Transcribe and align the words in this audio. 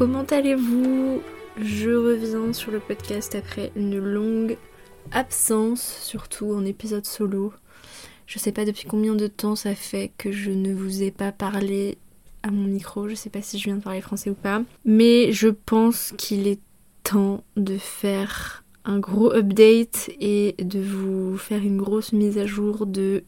comment 0.00 0.24
allez-vous? 0.30 1.20
Je 1.60 1.90
reviens 1.90 2.54
sur 2.54 2.72
le 2.72 2.80
podcast 2.80 3.34
après 3.34 3.70
une 3.76 3.98
longue 3.98 4.56
absence, 5.12 5.98
surtout 6.00 6.54
en 6.54 6.64
épisode 6.64 7.04
solo. 7.04 7.52
Je 8.24 8.38
sais 8.38 8.50
pas 8.50 8.64
depuis 8.64 8.88
combien 8.88 9.14
de 9.14 9.26
temps 9.26 9.56
ça 9.56 9.74
fait 9.74 10.10
que 10.16 10.32
je 10.32 10.52
ne 10.52 10.72
vous 10.72 11.02
ai 11.02 11.10
pas 11.10 11.32
parlé 11.32 11.98
à 12.42 12.50
mon 12.50 12.64
micro, 12.64 13.10
je 13.10 13.14
sais 13.14 13.28
pas 13.28 13.42
si 13.42 13.58
je 13.58 13.64
viens 13.64 13.76
de 13.76 13.82
parler 13.82 14.00
français 14.00 14.30
ou 14.30 14.34
pas, 14.34 14.62
mais 14.86 15.32
je 15.32 15.48
pense 15.48 16.14
qu'il 16.16 16.48
est 16.48 16.60
temps 17.02 17.44
de 17.58 17.76
faire 17.76 18.64
un 18.86 19.00
gros 19.00 19.34
update 19.34 20.08
et 20.18 20.54
de 20.58 20.80
vous 20.80 21.36
faire 21.36 21.60
une 21.60 21.76
grosse 21.76 22.14
mise 22.14 22.38
à 22.38 22.46
jour 22.46 22.86
de 22.86 23.22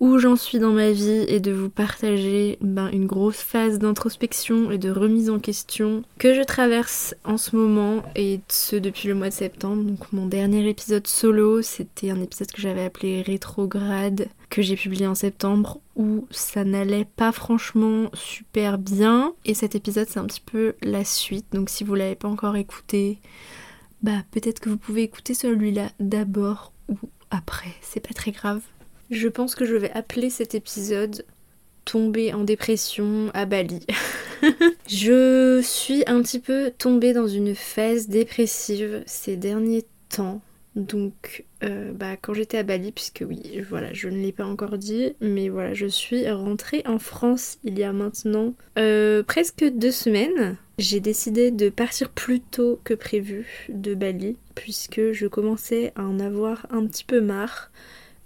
où 0.00 0.18
j'en 0.18 0.34
suis 0.34 0.58
dans 0.58 0.72
ma 0.72 0.90
vie 0.90 1.24
et 1.28 1.40
de 1.40 1.52
vous 1.52 1.68
partager 1.68 2.56
ben, 2.62 2.88
une 2.90 3.06
grosse 3.06 3.42
phase 3.42 3.78
d'introspection 3.78 4.70
et 4.70 4.78
de 4.78 4.90
remise 4.90 5.28
en 5.28 5.38
question 5.38 6.02
que 6.18 6.32
je 6.32 6.42
traverse 6.42 7.14
en 7.24 7.36
ce 7.36 7.54
moment 7.54 8.02
et 8.16 8.40
ce 8.48 8.76
depuis 8.76 9.08
le 9.08 9.14
mois 9.14 9.28
de 9.28 9.34
septembre. 9.34 9.82
Donc 9.82 10.10
mon 10.12 10.26
dernier 10.26 10.66
épisode 10.68 11.06
solo, 11.06 11.60
c'était 11.60 12.10
un 12.10 12.20
épisode 12.20 12.50
que 12.50 12.62
j'avais 12.62 12.84
appelé 12.84 13.20
Rétrograde 13.20 14.28
que 14.48 14.62
j'ai 14.62 14.74
publié 14.74 15.06
en 15.06 15.14
septembre 15.14 15.80
où 15.96 16.26
ça 16.30 16.64
n'allait 16.64 17.04
pas 17.04 17.30
franchement 17.30 18.10
super 18.14 18.78
bien 18.78 19.34
et 19.44 19.54
cet 19.54 19.74
épisode 19.74 20.08
c'est 20.08 20.18
un 20.18 20.24
petit 20.24 20.40
peu 20.44 20.74
la 20.82 21.04
suite. 21.04 21.46
Donc 21.52 21.68
si 21.68 21.84
vous 21.84 21.94
l'avez 21.94 22.16
pas 22.16 22.28
encore 22.28 22.56
écouté, 22.56 23.18
bah 24.02 24.22
peut-être 24.30 24.60
que 24.60 24.70
vous 24.70 24.78
pouvez 24.78 25.02
écouter 25.02 25.34
celui-là 25.34 25.90
d'abord 26.00 26.72
ou 26.88 26.96
après, 27.30 27.70
c'est 27.82 28.00
pas 28.00 28.14
très 28.14 28.32
grave. 28.32 28.62
Je 29.10 29.26
pense 29.26 29.56
que 29.56 29.64
je 29.64 29.74
vais 29.74 29.90
appeler 29.90 30.30
cet 30.30 30.54
épisode 30.54 31.24
Tomber 31.84 32.32
en 32.32 32.44
dépression 32.44 33.30
à 33.34 33.44
Bali. 33.44 33.84
je 34.88 35.60
suis 35.62 36.04
un 36.06 36.22
petit 36.22 36.38
peu 36.38 36.70
tombée 36.78 37.12
dans 37.12 37.26
une 37.26 37.56
phase 37.56 38.06
dépressive 38.06 39.02
ces 39.06 39.36
derniers 39.36 39.84
temps. 40.08 40.40
Donc, 40.76 41.44
euh, 41.64 41.90
bah, 41.92 42.16
quand 42.16 42.32
j'étais 42.34 42.58
à 42.58 42.62
Bali, 42.62 42.92
puisque 42.92 43.24
oui, 43.28 43.60
voilà, 43.68 43.92
je 43.92 44.08
ne 44.08 44.18
l'ai 44.18 44.30
pas 44.30 44.46
encore 44.46 44.78
dit, 44.78 45.16
mais 45.20 45.48
voilà, 45.48 45.74
je 45.74 45.86
suis 45.86 46.30
rentrée 46.30 46.84
en 46.86 47.00
France 47.00 47.58
il 47.64 47.76
y 47.76 47.82
a 47.82 47.92
maintenant 47.92 48.54
euh, 48.78 49.24
presque 49.24 49.64
deux 49.64 49.90
semaines. 49.90 50.56
J'ai 50.78 51.00
décidé 51.00 51.50
de 51.50 51.68
partir 51.68 52.10
plus 52.10 52.40
tôt 52.40 52.80
que 52.84 52.94
prévu 52.94 53.66
de 53.68 53.94
Bali, 53.94 54.36
puisque 54.54 55.10
je 55.10 55.26
commençais 55.26 55.92
à 55.96 56.04
en 56.04 56.20
avoir 56.20 56.66
un 56.70 56.86
petit 56.86 57.04
peu 57.04 57.20
marre 57.20 57.72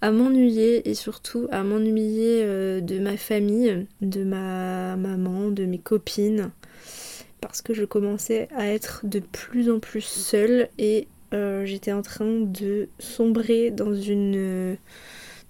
à 0.05 0.11
m'ennuyer 0.11 0.91
et 0.91 0.93
surtout 0.93 1.49
à 1.51 1.63
m'ennuyer 1.63 2.43
euh, 2.43 2.83
de 2.83 2.99
ma 2.99 3.17
famille, 3.17 3.87
de 4.03 4.23
ma 4.23 4.97
maman, 4.97 5.49
de 5.49 5.65
mes 5.65 5.79
copines, 5.79 6.51
parce 7.41 7.63
que 7.63 7.73
je 7.73 7.87
commençais 7.87 8.49
à 8.55 8.67
être 8.67 9.01
de 9.05 9.21
plus 9.21 9.71
en 9.71 9.79
plus 9.79 10.03
seule 10.03 10.69
et 10.77 11.09
euh, 11.33 11.65
j'étais 11.65 11.93
en 11.93 12.03
train 12.03 12.41
de 12.41 12.91
sombrer 12.99 13.71
dans 13.71 13.93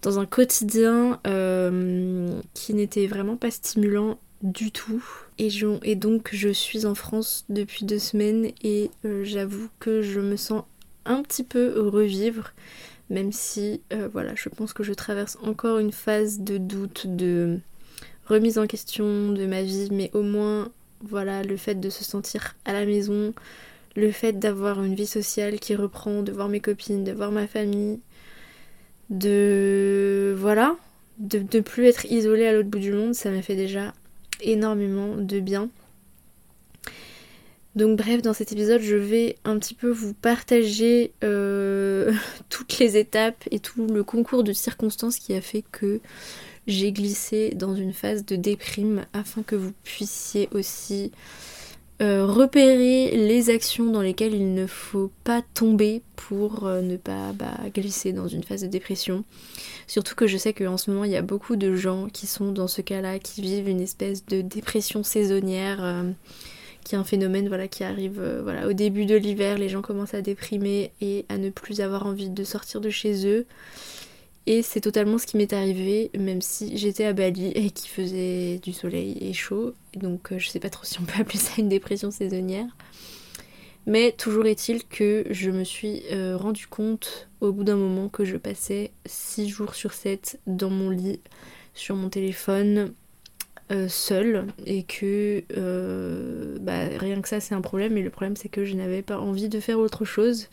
dans 0.03 0.19
un 0.21 0.27
quotidien 0.27 1.19
euh, 1.27 2.41
qui 2.53 2.75
n'était 2.75 3.09
vraiment 3.09 3.37
pas 3.37 3.51
stimulant 3.51 4.21
du 4.43 4.71
tout. 4.71 5.05
Et, 5.39 5.51
donc 5.97 6.29
je 6.33 6.51
suis 6.51 6.87
en 6.87 6.95
France 6.95 7.45
depuis 7.49 7.87
deux 7.87 7.99
semaines 7.99 8.53
et 8.63 8.93
j'avoue 9.25 9.69
que 9.81 10.01
je 10.01 10.21
me 10.21 10.37
sens 10.37 10.63
un 11.07 11.23
petit 11.23 11.43
peu 11.43 11.81
revivre 11.81 12.53
même 13.11 13.33
si 13.33 13.81
euh, 13.93 14.09
voilà, 14.13 14.35
je 14.35 14.49
pense 14.49 14.73
que 14.73 14.83
je 14.83 14.93
traverse 14.93 15.39
encore 15.43 15.79
une 15.79 15.93
phase 15.93 16.41
de 16.41 16.59
doute, 16.59 17.07
de 17.07 17.59
remise 18.27 18.59
en 18.59 18.67
question 18.67 19.33
de 19.33 19.47
ma 19.47 19.63
vie, 19.63 19.89
mais 19.91 20.11
au 20.15 20.23
moins 20.23 20.71
voilà, 21.03 21.43
le 21.43 21.57
fait 21.57 21.75
de 21.75 21.91
se 21.91 22.05
sentir 22.05 22.57
à 22.65 22.73
la 22.73 22.87
maison, 22.87 23.35
le 23.97 24.11
fait 24.11 24.33
d'avoir 24.33 24.83
une 24.83 24.95
vie 24.95 25.07
sociale 25.07 25.61
qui 25.61 25.75
reprend, 25.75 26.23
de 26.23 26.33
voir 26.33 26.49
mes 26.49 26.61
copines, 26.61 27.05
de 27.05 27.13
voir 27.13 27.31
ma 27.31 27.47
famille, 27.47 28.01
de 29.11 30.35
voilà, 30.39 30.77
de 31.19 31.39
ne 31.39 31.61
plus 31.61 31.87
être 31.87 32.07
isolée 32.07 32.47
à 32.47 32.53
l'autre 32.53 32.69
bout 32.69 32.79
du 32.79 32.93
monde, 32.93 33.15
ça 33.15 33.31
m'a 33.31 33.43
fait 33.43 33.57
déjà 33.57 33.93
énormément 34.41 35.17
de 35.17 35.41
bien. 35.41 35.69
Donc 37.77 37.99
bref, 37.99 38.23
dans 38.23 38.35
cet 38.35 38.53
épisode, 38.53 38.81
je 38.81 38.95
vais 38.95 39.37
un 39.45 39.59
petit 39.59 39.75
peu 39.75 39.91
vous 39.91 40.15
partager 40.15 41.13
euh, 41.25 42.13
toutes 42.49 42.79
les 42.79 42.97
étapes 42.97 43.43
et 43.51 43.59
tout 43.59 43.87
le 43.87 44.05
concours 44.05 44.45
de 44.45 44.53
circonstances 44.53 45.19
qui 45.19 45.35
a 45.35 45.41
fait 45.41 45.65
que 45.73 46.01
j'ai 46.67 46.93
glissé 46.93 47.51
dans 47.51 47.75
une 47.75 47.93
phase 47.93 48.25
de 48.25 48.37
déprime 48.37 49.05
afin 49.13 49.43
que 49.43 49.57
vous 49.57 49.73
puissiez 49.83 50.49
aussi 50.53 51.11
euh, 52.01 52.27
repérer 52.27 53.17
les 53.17 53.51
actions 53.51 53.87
dans 53.87 54.01
lesquelles 54.03 54.35
il 54.35 54.55
ne 54.55 54.67
faut 54.67 55.11
pas 55.25 55.43
tomber 55.55 56.03
pour 56.17 56.67
euh, 56.67 56.81
ne 56.81 56.97
pas 56.97 57.33
bah, 57.33 57.59
glisser 57.75 58.13
dans 58.13 58.29
une 58.29 58.45
phase 58.45 58.63
de 58.63 58.69
dépression. 58.69 59.25
Surtout 59.87 60.15
que 60.15 60.27
je 60.27 60.37
sais 60.37 60.53
qu'en 60.53 60.77
ce 60.77 60.91
moment 60.91 61.05
il 61.05 61.11
y 61.11 61.17
a 61.17 61.23
beaucoup 61.23 61.57
de 61.57 61.75
gens 61.75 62.09
qui 62.09 62.27
sont 62.27 62.53
dans 62.53 62.69
ce 62.69 62.83
cas-là, 62.83 63.19
qui 63.19 63.43
vivent 63.43 63.69
une 63.69 63.81
espèce 63.81 64.25
de 64.27 64.43
dépression 64.43 65.03
saisonnière 65.03 66.05
qui 66.85 66.95
est 66.95 66.99
un 66.99 67.05
phénomène 67.05 67.49
voilà, 67.49 67.67
qui 67.67 67.83
arrive 67.83 68.21
euh, 68.21 68.43
voilà, 68.43 68.69
au 68.69 68.73
début 68.73 69.07
de 69.07 69.17
l'hiver, 69.17 69.59
les 69.59 69.69
gens 69.69 69.83
commencent 69.83 70.15
à 70.15 70.23
déprimer 70.23 70.93
et 71.01 71.25
à 71.29 71.39
ne 71.39 71.51
plus 71.51 71.81
avoir 71.81 72.07
envie 72.07 72.29
de 72.29 72.45
sortir 72.45 72.81
de 72.81 72.91
chez 72.91 73.27
eux. 73.27 73.47
Et 74.47 74.61
c'est 74.61 74.83
totalement 74.83 75.17
ce 75.17 75.27
qui 75.27 75.39
m'est 75.39 75.55
arrivé, 75.55 76.11
même 76.19 76.43
si 76.43 76.77
j'étais 76.77 77.07
à 77.07 77.15
Bali 77.15 77.47
et 77.55 77.71
qu'il 77.71 77.91
faisait 77.91 78.59
du 78.59 78.75
soleil 78.75 79.17
et 79.21 79.33
chaud. 79.33 79.73
Donc 79.97 80.33
euh, 80.33 80.39
je 80.39 80.49
sais 80.49 80.61
pas 80.61 80.71
trop 80.71 80.85
si 80.85 81.01
on 81.01 81.05
peut 81.05 81.15
appeler 81.21 81.39
ça 81.39 81.53
une 81.59 81.69
dépression 81.69 82.11
saisonnière. 82.11 82.67
Mais 83.87 84.13
toujours 84.13 84.47
est-il 84.47 84.87
que 84.87 85.25
je 85.31 85.51
me 85.51 85.65
suis 85.65 86.03
euh, 86.11 86.37
rendu 86.37 86.67
compte 86.67 87.29
au 87.41 87.53
bout 87.53 87.65
d'un 87.65 87.77
moment 87.77 88.09
que 88.09 88.25
je 88.25 88.37
passais 88.37 88.93
6 89.07 89.49
jours 89.49 89.75
sur 89.75 89.93
7 89.93 90.41
dans 90.47 90.71
mon 90.71 90.89
lit, 90.89 91.21
sur 91.75 91.95
mon 91.95 92.09
téléphone, 92.09 92.95
euh, 93.73 93.89
seule 93.89 94.47
et 94.67 94.83
que 94.83 95.43
euh, 95.57 96.59
bah, 96.61 96.87
rien 96.99 97.23
que 97.23 97.29
ça 97.29 97.41
c'est 97.41 97.55
un 97.55 97.63
problème. 97.63 97.95
Mais 97.95 98.03
le 98.03 98.11
problème 98.11 98.37
c'est 98.37 98.51
que 98.51 98.65
je 98.67 98.75
n'avais 98.75 99.01
pas 99.01 99.19
envie 99.19 99.49
de 99.49 99.59
faire 99.59 99.79
autre 99.79 100.05
chose. 100.05 100.49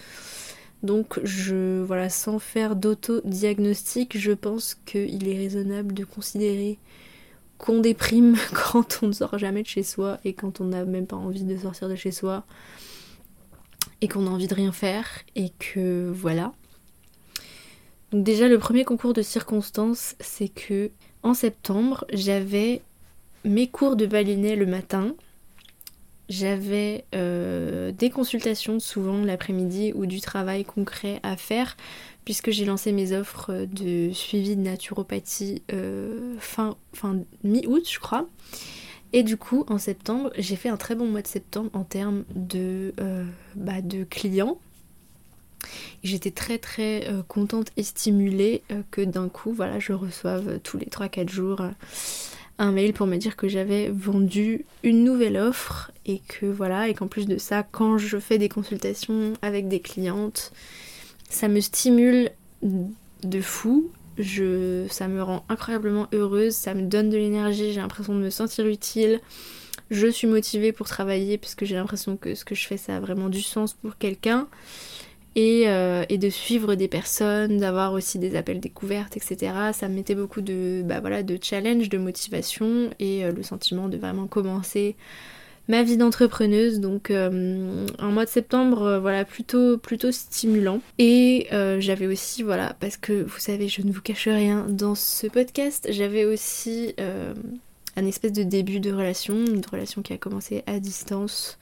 Donc 0.82 1.20
je 1.24 1.82
voilà 1.84 2.10
sans 2.10 2.40
faire 2.40 2.76
d'auto-diagnostic 2.76 4.18
je 4.18 4.32
pense 4.32 4.76
qu'il 4.86 5.28
est 5.28 5.38
raisonnable 5.38 5.94
de 5.94 6.06
considérer 6.06 6.80
qu'on 7.58 7.82
déprime 7.82 8.38
quand 8.54 9.00
on 9.04 9.08
ne 9.08 9.12
sort 9.12 9.38
jamais 9.38 9.62
de 9.62 9.68
chez 9.68 9.84
soi 9.84 10.20
et 10.24 10.34
quand 10.34 10.62
on 10.62 10.66
n'a 10.66 10.86
même 10.86 11.06
pas 11.06 11.18
envie 11.18 11.44
de 11.44 11.58
sortir 11.58 11.90
de 11.90 11.96
chez 11.96 12.12
soi 12.12 12.46
et 14.00 14.08
qu'on 14.08 14.26
a 14.26 14.30
envie 14.30 14.48
de 14.48 14.56
rien 14.56 14.72
faire 14.72 15.06
et 15.36 15.52
que 15.60 16.10
voilà. 16.16 16.54
Donc 18.12 18.24
déjà 18.24 18.48
le 18.48 18.58
premier 18.58 18.86
concours 18.86 19.14
de 19.14 19.22
circonstances 19.22 20.16
c'est 20.22 20.50
que 20.50 20.92
en 21.24 21.34
septembre 21.34 22.06
j'avais 22.12 22.82
mes 23.44 23.68
cours 23.68 23.96
de 23.96 24.06
balinais 24.06 24.56
le 24.56 24.66
matin. 24.66 25.16
J'avais 26.30 27.04
euh, 27.14 27.92
des 27.92 28.10
consultations 28.10 28.80
souvent 28.80 29.24
l'après-midi 29.24 29.92
ou 29.96 30.06
du 30.06 30.22
travail 30.22 30.64
concret 30.64 31.20
à 31.24 31.36
faire 31.36 31.76
puisque 32.24 32.52
j'ai 32.52 32.64
lancé 32.64 32.94
mes 32.94 33.12
offres 33.12 33.66
de 33.70 34.14
suivi 34.14 34.56
de 34.56 34.62
naturopathie 34.62 35.62
euh, 35.74 36.36
fin, 36.40 36.78
fin 36.94 37.20
mi-août 37.44 37.84
je 37.90 38.00
crois. 38.00 38.28
Et 39.12 39.24
du 39.24 39.36
coup 39.36 39.66
en 39.68 39.78
septembre 39.78 40.32
j'ai 40.38 40.56
fait 40.56 40.70
un 40.70 40.78
très 40.78 40.96
bon 40.96 41.08
mois 41.08 41.22
de 41.22 41.28
septembre 41.28 41.70
en 41.74 41.84
termes 41.84 42.24
de, 42.34 42.94
euh, 43.02 43.26
bah, 43.56 43.82
de 43.82 44.06
clients. 44.06 44.58
J'étais 46.02 46.32
très 46.32 46.60
très 46.60 47.08
contente 47.28 47.72
et 47.78 47.84
stimulée 47.84 48.64
que 48.90 49.02
d'un 49.02 49.28
coup 49.30 49.52
voilà 49.52 49.80
je 49.80 49.94
reçoive 49.94 50.60
tous 50.64 50.78
les 50.78 50.88
3-4 50.88 51.30
jours 51.30 51.62
un 52.58 52.72
mail 52.72 52.94
pour 52.94 53.08
me 53.08 53.18
dire 53.18 53.36
que 53.36 53.48
j'avais 53.48 53.90
vendu 53.90 54.66
une 54.84 55.04
nouvelle 55.04 55.38
offre 55.38 55.92
et 56.06 56.22
que 56.28 56.46
voilà, 56.46 56.88
et 56.88 56.94
qu'en 56.94 57.08
plus 57.08 57.26
de 57.26 57.38
ça, 57.38 57.64
quand 57.64 57.98
je 57.98 58.18
fais 58.18 58.38
des 58.38 58.50
consultations 58.50 59.34
avec 59.42 59.68
des 59.68 59.80
clientes, 59.80 60.52
ça 61.30 61.48
me 61.48 61.60
stimule 61.60 62.32
de 62.62 63.42
fou. 63.42 63.90
Je, 64.18 64.86
ça 64.90 65.08
me 65.08 65.24
rend 65.24 65.46
incroyablement 65.50 66.08
heureuse, 66.14 66.54
ça 66.54 66.74
me 66.74 66.84
donne 66.84 67.10
de 67.10 67.18
l'énergie, 67.18 67.72
j'ai 67.74 67.80
l'impression 67.80 68.14
de 68.14 68.20
me 68.20 68.30
sentir 68.30 68.68
utile. 68.68 69.20
Je 69.90 70.08
suis 70.08 70.28
motivée 70.28 70.72
pour 70.72 70.88
travailler 70.88 71.38
parce 71.38 71.56
que 71.56 71.66
j'ai 71.66 71.76
l'impression 71.76 72.18
que 72.18 72.36
ce 72.36 72.46
que 72.46 72.54
je 72.54 72.68
fais 72.68 72.78
ça 72.78 72.98
a 72.98 73.00
vraiment 73.00 73.30
du 73.30 73.42
sens 73.42 73.74
pour 73.74 73.98
quelqu'un. 73.98 74.48
Euh, 75.38 76.04
et, 76.10 76.18
de 76.18 76.30
suivre 76.30 76.76
des 76.76 76.90
personnes, 76.90 77.58
d'avoir 77.58 77.94
aussi 77.94 78.20
des 78.20 78.36
appels 78.36 78.60
découvertes, 78.60 79.16
etc. 79.16 79.54
Ça 79.74 79.88
me 79.88 79.96
mettait 79.96 80.16
beaucoup 80.16 80.42
de, 80.42 80.84
bah 80.86 81.00
voilà, 81.00 81.24
de 81.24 81.38
challenge, 81.42 81.88
de 81.88 81.98
motivation 81.98 82.90
et 83.00 83.24
euh, 83.24 83.32
le 83.32 83.42
sentiment 83.42 83.88
de 83.88 83.98
vraiment 83.98 84.28
commencer 84.28 84.96
ma 85.70 85.84
vie 85.84 85.96
d'entrepreneuse. 85.96 86.82
Donc 86.82 87.12
euh, 87.12 87.86
un 87.98 88.10
mois 88.10 88.26
de 88.26 88.30
septembre, 88.30 89.00
voilà, 89.02 89.24
plutôt, 89.24 89.78
plutôt 89.78 90.12
stimulant. 90.12 90.82
Et 90.98 91.48
j'avais 91.80 92.08
aussi, 92.08 92.44
voilà, 92.44 92.76
parce 92.82 92.98
que 92.98 93.24
vous 93.24 93.40
savez, 93.40 93.70
je 93.70 93.82
ne 93.84 93.92
vous 93.92 94.02
cache 94.02 94.28
rien 94.28 94.66
dans 94.68 94.96
ce 94.96 95.28
podcast, 95.28 95.88
j'avais 95.92 96.26
aussi 96.26 96.94
un 97.96 98.06
espèce 98.06 98.34
de 98.34 98.44
début 98.44 98.82
de 98.82 98.92
relation, 98.92 99.36
une 99.36 99.64
relation 99.72 100.02
qui 100.02 100.12
a 100.12 100.18
commencé 100.18 100.64
à 100.68 100.80
distance, 100.80 101.58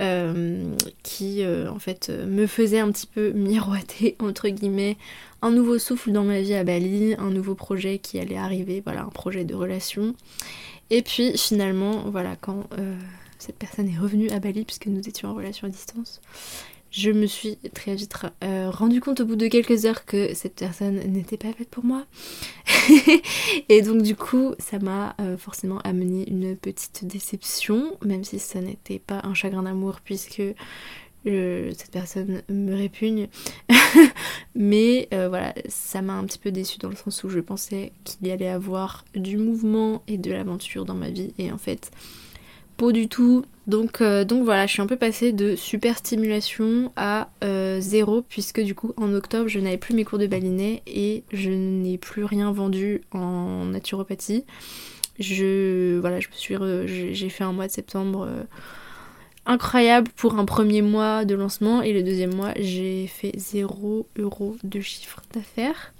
euh, 0.00 0.74
qui 1.02 1.42
euh, 1.42 1.70
en 1.70 1.78
fait 1.78 2.10
me 2.10 2.46
faisait 2.46 2.80
un 2.80 2.90
petit 2.90 3.06
peu 3.06 3.30
miroiter 3.34 4.16
entre 4.18 4.48
guillemets 4.48 4.96
un 5.42 5.50
nouveau 5.50 5.78
souffle 5.78 6.12
dans 6.12 6.24
ma 6.24 6.40
vie 6.40 6.54
à 6.54 6.64
Bali, 6.64 7.14
un 7.18 7.30
nouveau 7.30 7.54
projet 7.54 7.98
qui 7.98 8.18
allait 8.18 8.36
arriver, 8.36 8.82
voilà 8.84 9.02
un 9.02 9.10
projet 9.10 9.44
de 9.44 9.54
relation. 9.54 10.14
Et 10.90 11.02
puis 11.02 11.36
finalement, 11.36 12.04
voilà 12.10 12.36
quand 12.36 12.64
cette 13.38 13.56
personne 13.56 13.88
est 13.88 13.98
revenue 13.98 14.30
à 14.30 14.38
Bali 14.40 14.64
puisque 14.64 14.86
nous 14.86 15.06
étions 15.06 15.28
en 15.28 15.34
relation 15.34 15.66
à 15.66 15.70
distance, 15.70 16.22
je 16.94 17.10
me 17.10 17.26
suis 17.26 17.56
très 17.74 17.96
vite 17.96 18.14
euh, 18.44 18.70
rendu 18.70 19.00
compte 19.00 19.18
au 19.18 19.26
bout 19.26 19.34
de 19.34 19.48
quelques 19.48 19.84
heures 19.84 20.04
que 20.04 20.32
cette 20.32 20.54
personne 20.54 20.94
n'était 20.94 21.36
pas 21.36 21.52
faite 21.52 21.68
pour 21.68 21.84
moi. 21.84 22.04
et 23.68 23.82
donc 23.82 24.02
du 24.02 24.14
coup, 24.14 24.54
ça 24.60 24.78
m'a 24.78 25.16
euh, 25.20 25.36
forcément 25.36 25.80
amené 25.80 26.24
une 26.30 26.56
petite 26.56 27.04
déception, 27.04 27.98
même 28.04 28.22
si 28.22 28.38
ça 28.38 28.60
n'était 28.60 29.00
pas 29.00 29.20
un 29.24 29.34
chagrin 29.34 29.64
d'amour 29.64 30.02
puisque 30.04 30.40
euh, 31.26 31.72
cette 31.76 31.90
personne 31.90 32.42
me 32.48 32.76
répugne. 32.76 33.26
Mais 34.54 35.08
voilà, 35.10 35.52
ça 35.66 36.00
m'a 36.00 36.12
un 36.12 36.24
petit 36.24 36.38
peu 36.38 36.52
déçue 36.52 36.78
dans 36.78 36.90
le 36.90 36.96
sens 36.96 37.24
où 37.24 37.28
je 37.28 37.40
pensais 37.40 37.92
qu'il 38.04 38.24
y 38.28 38.30
allait 38.30 38.46
avoir 38.46 39.04
du 39.16 39.36
mouvement 39.36 40.04
et 40.06 40.16
de 40.16 40.30
l'aventure 40.30 40.84
dans 40.84 40.94
ma 40.94 41.10
vie. 41.10 41.34
Et 41.38 41.50
en 41.50 41.58
fait, 41.58 41.90
pas 42.76 42.92
du 42.92 43.08
tout. 43.08 43.44
Donc, 43.66 44.02
euh, 44.02 44.24
donc 44.24 44.44
voilà, 44.44 44.66
je 44.66 44.72
suis 44.72 44.82
un 44.82 44.86
peu 44.86 44.96
passée 44.96 45.32
de 45.32 45.56
super 45.56 45.96
stimulation 45.96 46.92
à 46.96 47.30
euh, 47.42 47.80
zéro, 47.80 48.22
puisque 48.22 48.60
du 48.60 48.74
coup 48.74 48.92
en 48.96 49.12
octobre 49.14 49.48
je 49.48 49.58
n'avais 49.58 49.78
plus 49.78 49.94
mes 49.94 50.04
cours 50.04 50.18
de 50.18 50.26
balinet 50.26 50.82
et 50.86 51.24
je 51.32 51.50
n'ai 51.50 51.96
plus 51.96 52.24
rien 52.24 52.52
vendu 52.52 53.02
en 53.12 53.64
naturopathie. 53.64 54.44
Je 55.18 55.98
voilà, 55.98 56.20
je 56.20 56.28
suis 56.32 56.56
j'ai 56.86 57.28
fait 57.30 57.44
un 57.44 57.52
mois 57.52 57.66
de 57.66 57.72
septembre 57.72 58.26
euh, 58.28 58.42
incroyable 59.46 60.10
pour 60.14 60.38
un 60.38 60.44
premier 60.44 60.82
mois 60.82 61.24
de 61.24 61.34
lancement 61.34 61.80
et 61.80 61.94
le 61.94 62.02
deuxième 62.02 62.34
mois 62.34 62.52
j'ai 62.58 63.06
fait 63.06 63.32
0 63.36 64.06
euros 64.18 64.56
de 64.62 64.80
chiffre 64.80 65.22
d'affaires. 65.32 65.94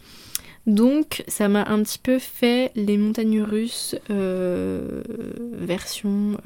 Donc 0.66 1.24
ça 1.28 1.48
m'a 1.48 1.64
un 1.68 1.82
petit 1.82 1.98
peu 1.98 2.18
fait 2.18 2.72
les 2.74 2.98
montagnes 2.98 3.40
russes 3.40 3.96
version... 5.52 6.36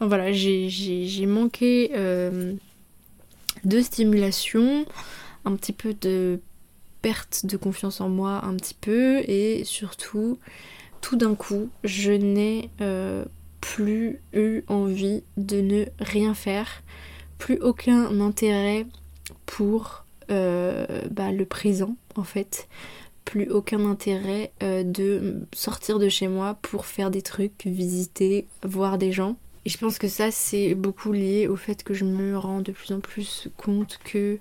Euh, 0.00 0.04
enfin 0.04 0.06
voilà, 0.06 0.32
j'ai 0.32 1.26
manqué 1.26 1.90
euh, 1.94 2.54
de 3.64 3.80
stimulation, 3.80 4.86
un 5.44 5.56
petit 5.56 5.72
peu 5.72 5.94
de 5.94 6.40
perte 7.02 7.46
de 7.46 7.56
confiance 7.56 8.00
en 8.00 8.08
moi, 8.08 8.44
un 8.44 8.54
petit 8.54 8.74
peu, 8.74 9.18
et 9.28 9.64
surtout, 9.64 10.38
tout 11.00 11.16
d'un 11.16 11.34
coup, 11.34 11.68
je 11.84 12.12
n'ai 12.12 12.70
plus 13.60 14.20
eu 14.32 14.62
envie 14.68 15.22
de 15.36 15.60
ne 15.60 15.84
rien 15.98 16.34
faire, 16.34 16.82
plus 17.38 17.58
aucun 17.58 18.20
intérêt 18.20 18.86
pour 19.46 20.04
bah, 20.28 21.32
le 21.32 21.44
présent 21.44 21.96
en 22.16 22.24
fait 22.24 22.68
plus 23.24 23.48
aucun 23.50 23.84
intérêt 23.86 24.52
euh, 24.62 24.82
de 24.82 25.46
sortir 25.52 25.98
de 25.98 26.08
chez 26.08 26.28
moi 26.28 26.58
pour 26.62 26.86
faire 26.86 27.10
des 27.10 27.22
trucs, 27.22 27.64
visiter, 27.64 28.46
voir 28.62 28.98
des 28.98 29.12
gens. 29.12 29.36
Et 29.64 29.70
je 29.70 29.78
pense 29.78 29.98
que 29.98 30.08
ça 30.08 30.30
c'est 30.30 30.74
beaucoup 30.74 31.12
lié 31.12 31.46
au 31.46 31.56
fait 31.56 31.82
que 31.84 31.94
je 31.94 32.04
me 32.04 32.36
rends 32.36 32.60
de 32.60 32.72
plus 32.72 32.92
en 32.92 33.00
plus 33.00 33.48
compte 33.56 33.98
que 34.04 34.38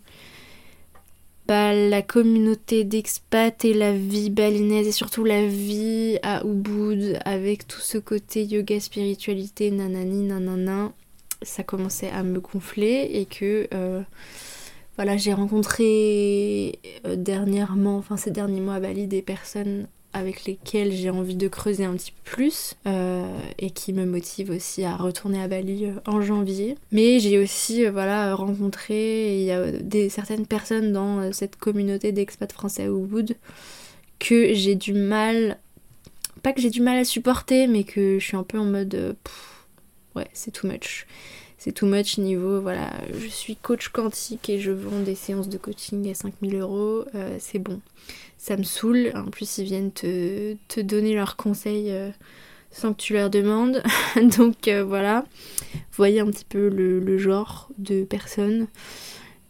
bah, 1.48 1.74
la 1.74 2.02
communauté 2.02 2.84
d'expats 2.84 3.66
et 3.66 3.74
la 3.74 3.94
vie 3.94 4.30
balinaise 4.30 4.88
et 4.88 4.92
surtout 4.92 5.24
la 5.24 5.46
vie 5.46 6.18
à 6.24 6.44
Ubud 6.46 7.20
avec 7.26 7.68
tout 7.68 7.82
ce 7.82 7.98
côté 7.98 8.46
yoga 8.46 8.80
spiritualité 8.80 9.70
nanani 9.70 10.24
nanana 10.24 10.94
ça 11.42 11.64
commençait 11.64 12.10
à 12.10 12.24
me 12.24 12.40
gonfler 12.40 13.10
et 13.14 13.26
que 13.26 13.68
euh, 13.74 14.02
voilà, 14.98 15.18
j'ai 15.18 15.34
rencontré 15.34 16.80
euh, 17.06 17.16
dernièrement, 17.16 17.98
enfin 17.98 18.18
ces 18.18 18.32
derniers 18.32 18.62
mois 18.62 18.76
à 18.76 18.80
Bali, 18.80 19.08
des 19.08 19.22
personnes 19.22 19.88
avec 20.14 20.46
lesquelles 20.46 20.92
j'ai 20.92 21.10
envie 21.10 21.36
de 21.36 21.48
creuser 21.48 21.86
un 21.86 21.94
petit 21.94 22.12
peu 22.12 22.32
plus 22.32 22.76
euh, 22.86 23.26
et 23.60 23.72
qui 23.72 23.94
me 23.94 24.06
motivent 24.06 24.52
aussi 24.52 24.84
à 24.84 24.96
retourner 24.96 25.42
à 25.42 25.48
Bali 25.48 25.86
euh, 25.86 25.94
en 26.06 26.22
janvier. 26.22 26.76
Mais 26.92 27.20
j'ai 27.20 27.40
aussi 27.40 27.86
voilà 27.86 28.36
rencontré 28.36 29.38
il 29.40 29.44
y 29.44 29.52
a 29.52 29.72
des 29.72 30.10
certaines 30.10 30.46
personnes 30.46 30.92
dans 30.92 31.32
cette 31.34 31.56
communauté 31.56 32.12
d'expats 32.12 32.52
français 32.52 32.84
à 32.84 32.88
Ubud 32.88 33.36
que 34.20 34.54
j'ai 34.54 34.76
du 34.76 34.94
mal 34.94 35.58
pas 36.44 36.54
que 36.54 36.62
j'ai 36.62 36.70
du 36.70 36.82
mal 36.82 36.98
à 36.98 37.04
supporter 37.04 37.68
mais 37.68 37.84
que 37.84 38.20
je 38.20 38.26
suis 38.26 38.38
un 38.38 38.44
peu 38.44 38.60
en 38.60 38.66
mode 38.66 39.16
ouais, 40.16 40.28
c'est 40.34 40.52
too 40.52 40.68
much 40.68 41.06
c'est 41.64 41.74
too 41.74 41.86
much 41.86 42.18
niveau, 42.18 42.60
voilà, 42.60 42.90
je 43.14 43.28
suis 43.28 43.56
coach 43.56 43.90
quantique 43.90 44.50
et 44.50 44.58
je 44.58 44.72
vends 44.72 45.02
des 45.02 45.14
séances 45.14 45.48
de 45.48 45.60
coaching 45.60 46.10
à 46.10 46.16
5000 46.16 46.56
euros, 46.56 47.06
euh, 47.14 47.38
c'est 47.38 47.60
bon. 47.60 47.82
Ça 48.40 48.58
me 48.58 48.64
saoule, 48.64 49.12
en 49.14 49.26
plus 49.26 49.60
ils 49.60 49.66
viennent 49.66 49.92
te, 49.92 50.82
donner 50.82 51.14
leurs 51.14 51.36
conseils 51.36 51.92
euh, 51.92 52.10
sans 52.72 52.94
que 52.94 53.02
tu 53.04 53.14
leur 53.14 53.30
demandes. 53.30 53.84
Donc 54.40 54.68
euh, 54.68 54.84
voilà, 54.84 55.24
voyez 55.92 56.20
un 56.20 56.26
petit 56.32 56.46
peu 56.46 56.68
le, 56.68 57.18
genre 57.20 57.70
de 57.78 58.06
personnes. 58.06 58.66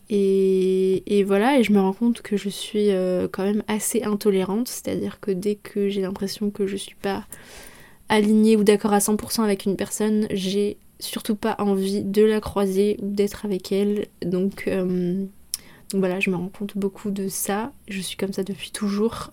Et, 0.09 1.23
voilà, 1.25 1.59
et 1.59 1.63
je 1.63 1.71
me 1.71 1.79
rends 1.79 1.93
compte 1.93 2.21
que 2.21 2.35
je 2.35 2.49
suis 2.49 2.89
quand 3.31 3.43
même 3.43 3.63
assez 3.69 4.03
intolérante, 4.03 4.67
c'est-à-dire 4.67 5.21
que 5.21 5.31
dès 5.31 5.55
que 5.55 5.87
j'ai 5.87 6.01
l'impression 6.01 6.49
que 6.49 6.67
je 6.67 6.75
suis 6.75 6.95
pas 6.95 7.23
alignée 8.09 8.57
ou 8.57 8.65
d'accord 8.65 8.91
à 8.91 8.99
100% 8.99 9.43
avec 9.43 9.63
une 9.63 9.77
personne, 9.77 10.27
j'ai 10.31 10.75
surtout 11.01 11.35
pas 11.35 11.55
envie 11.59 12.03
de 12.03 12.23
la 12.23 12.39
croiser 12.39 12.97
ou 13.01 13.09
d'être 13.09 13.45
avec 13.45 13.71
elle. 13.71 14.07
Donc, 14.23 14.65
euh, 14.67 15.25
donc, 15.91 15.99
voilà, 15.99 16.19
je 16.19 16.29
me 16.29 16.35
rends 16.35 16.47
compte 16.49 16.77
beaucoup 16.77 17.11
de 17.11 17.27
ça. 17.27 17.73
Je 17.87 17.99
suis 17.99 18.15
comme 18.15 18.33
ça 18.33 18.43
depuis 18.43 18.71
toujours. 18.71 19.31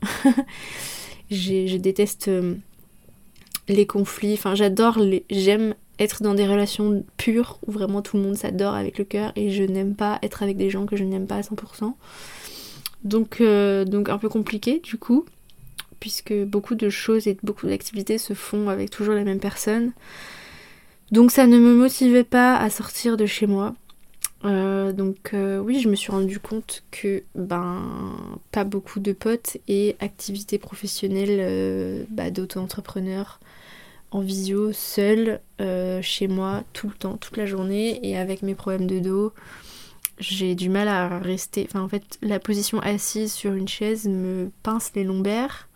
je 1.30 1.76
déteste 1.76 2.28
euh, 2.28 2.54
les 3.68 3.86
conflits. 3.86 4.34
Enfin, 4.34 4.54
j'adore 4.54 4.98
les. 4.98 5.24
J'aime 5.30 5.74
être 5.98 6.22
dans 6.22 6.34
des 6.34 6.46
relations 6.46 7.04
pures 7.16 7.58
où 7.66 7.72
vraiment 7.72 8.02
tout 8.02 8.16
le 8.16 8.22
monde 8.22 8.36
s'adore 8.36 8.74
avec 8.74 8.98
le 8.98 9.04
cœur 9.04 9.32
et 9.36 9.50
je 9.50 9.64
n'aime 9.64 9.94
pas 9.94 10.18
être 10.22 10.42
avec 10.42 10.56
des 10.56 10.70
gens 10.70 10.86
que 10.86 10.96
je 10.96 11.04
n'aime 11.04 11.26
pas 11.26 11.36
à 11.36 11.40
100%. 11.40 11.92
Donc, 13.04 13.40
euh, 13.40 13.84
donc 13.84 14.08
un 14.08 14.18
peu 14.18 14.28
compliqué 14.28 14.80
du 14.80 14.96
coup, 14.96 15.24
puisque 16.00 16.32
beaucoup 16.32 16.74
de 16.74 16.88
choses 16.88 17.26
et 17.26 17.36
beaucoup 17.42 17.66
d'activités 17.66 18.18
se 18.18 18.34
font 18.34 18.68
avec 18.68 18.90
toujours 18.90 19.14
la 19.14 19.24
même 19.24 19.40
personne. 19.40 19.92
Donc 21.10 21.30
ça 21.30 21.46
ne 21.46 21.58
me 21.58 21.74
motivait 21.74 22.24
pas 22.24 22.56
à 22.56 22.70
sortir 22.70 23.16
de 23.16 23.26
chez 23.26 23.46
moi. 23.46 23.74
Euh, 24.44 24.92
donc 24.92 25.30
euh, 25.34 25.58
oui, 25.58 25.80
je 25.80 25.88
me 25.88 25.96
suis 25.96 26.12
rendu 26.12 26.38
compte 26.38 26.84
que 26.92 27.24
ben 27.34 27.82
pas 28.52 28.62
beaucoup 28.64 29.00
de 29.00 29.12
potes 29.12 29.56
et 29.66 29.96
activités 29.98 30.58
professionnelles 30.58 31.38
euh, 31.40 32.04
bah, 32.10 32.30
d'auto-entrepreneur 32.30 33.40
en 34.10 34.20
visio, 34.20 34.72
seul, 34.72 35.40
chez 36.00 36.28
moi, 36.28 36.64
tout 36.72 36.88
le 36.88 36.94
temps, 36.94 37.18
toute 37.18 37.36
la 37.36 37.44
journée, 37.44 38.00
et 38.08 38.16
avec 38.16 38.40
mes 38.40 38.54
problèmes 38.54 38.86
de 38.86 39.00
dos, 39.00 39.34
j'ai 40.18 40.54
du 40.54 40.70
mal 40.70 40.88
à 40.88 41.18
rester. 41.18 41.66
Enfin 41.68 41.82
en 41.82 41.88
fait, 41.88 42.18
la 42.22 42.40
position 42.40 42.80
assise 42.80 43.34
sur 43.34 43.52
une 43.52 43.68
chaise 43.68 44.08
me 44.08 44.50
pince 44.62 44.92
les 44.94 45.04
lombaires. 45.04 45.67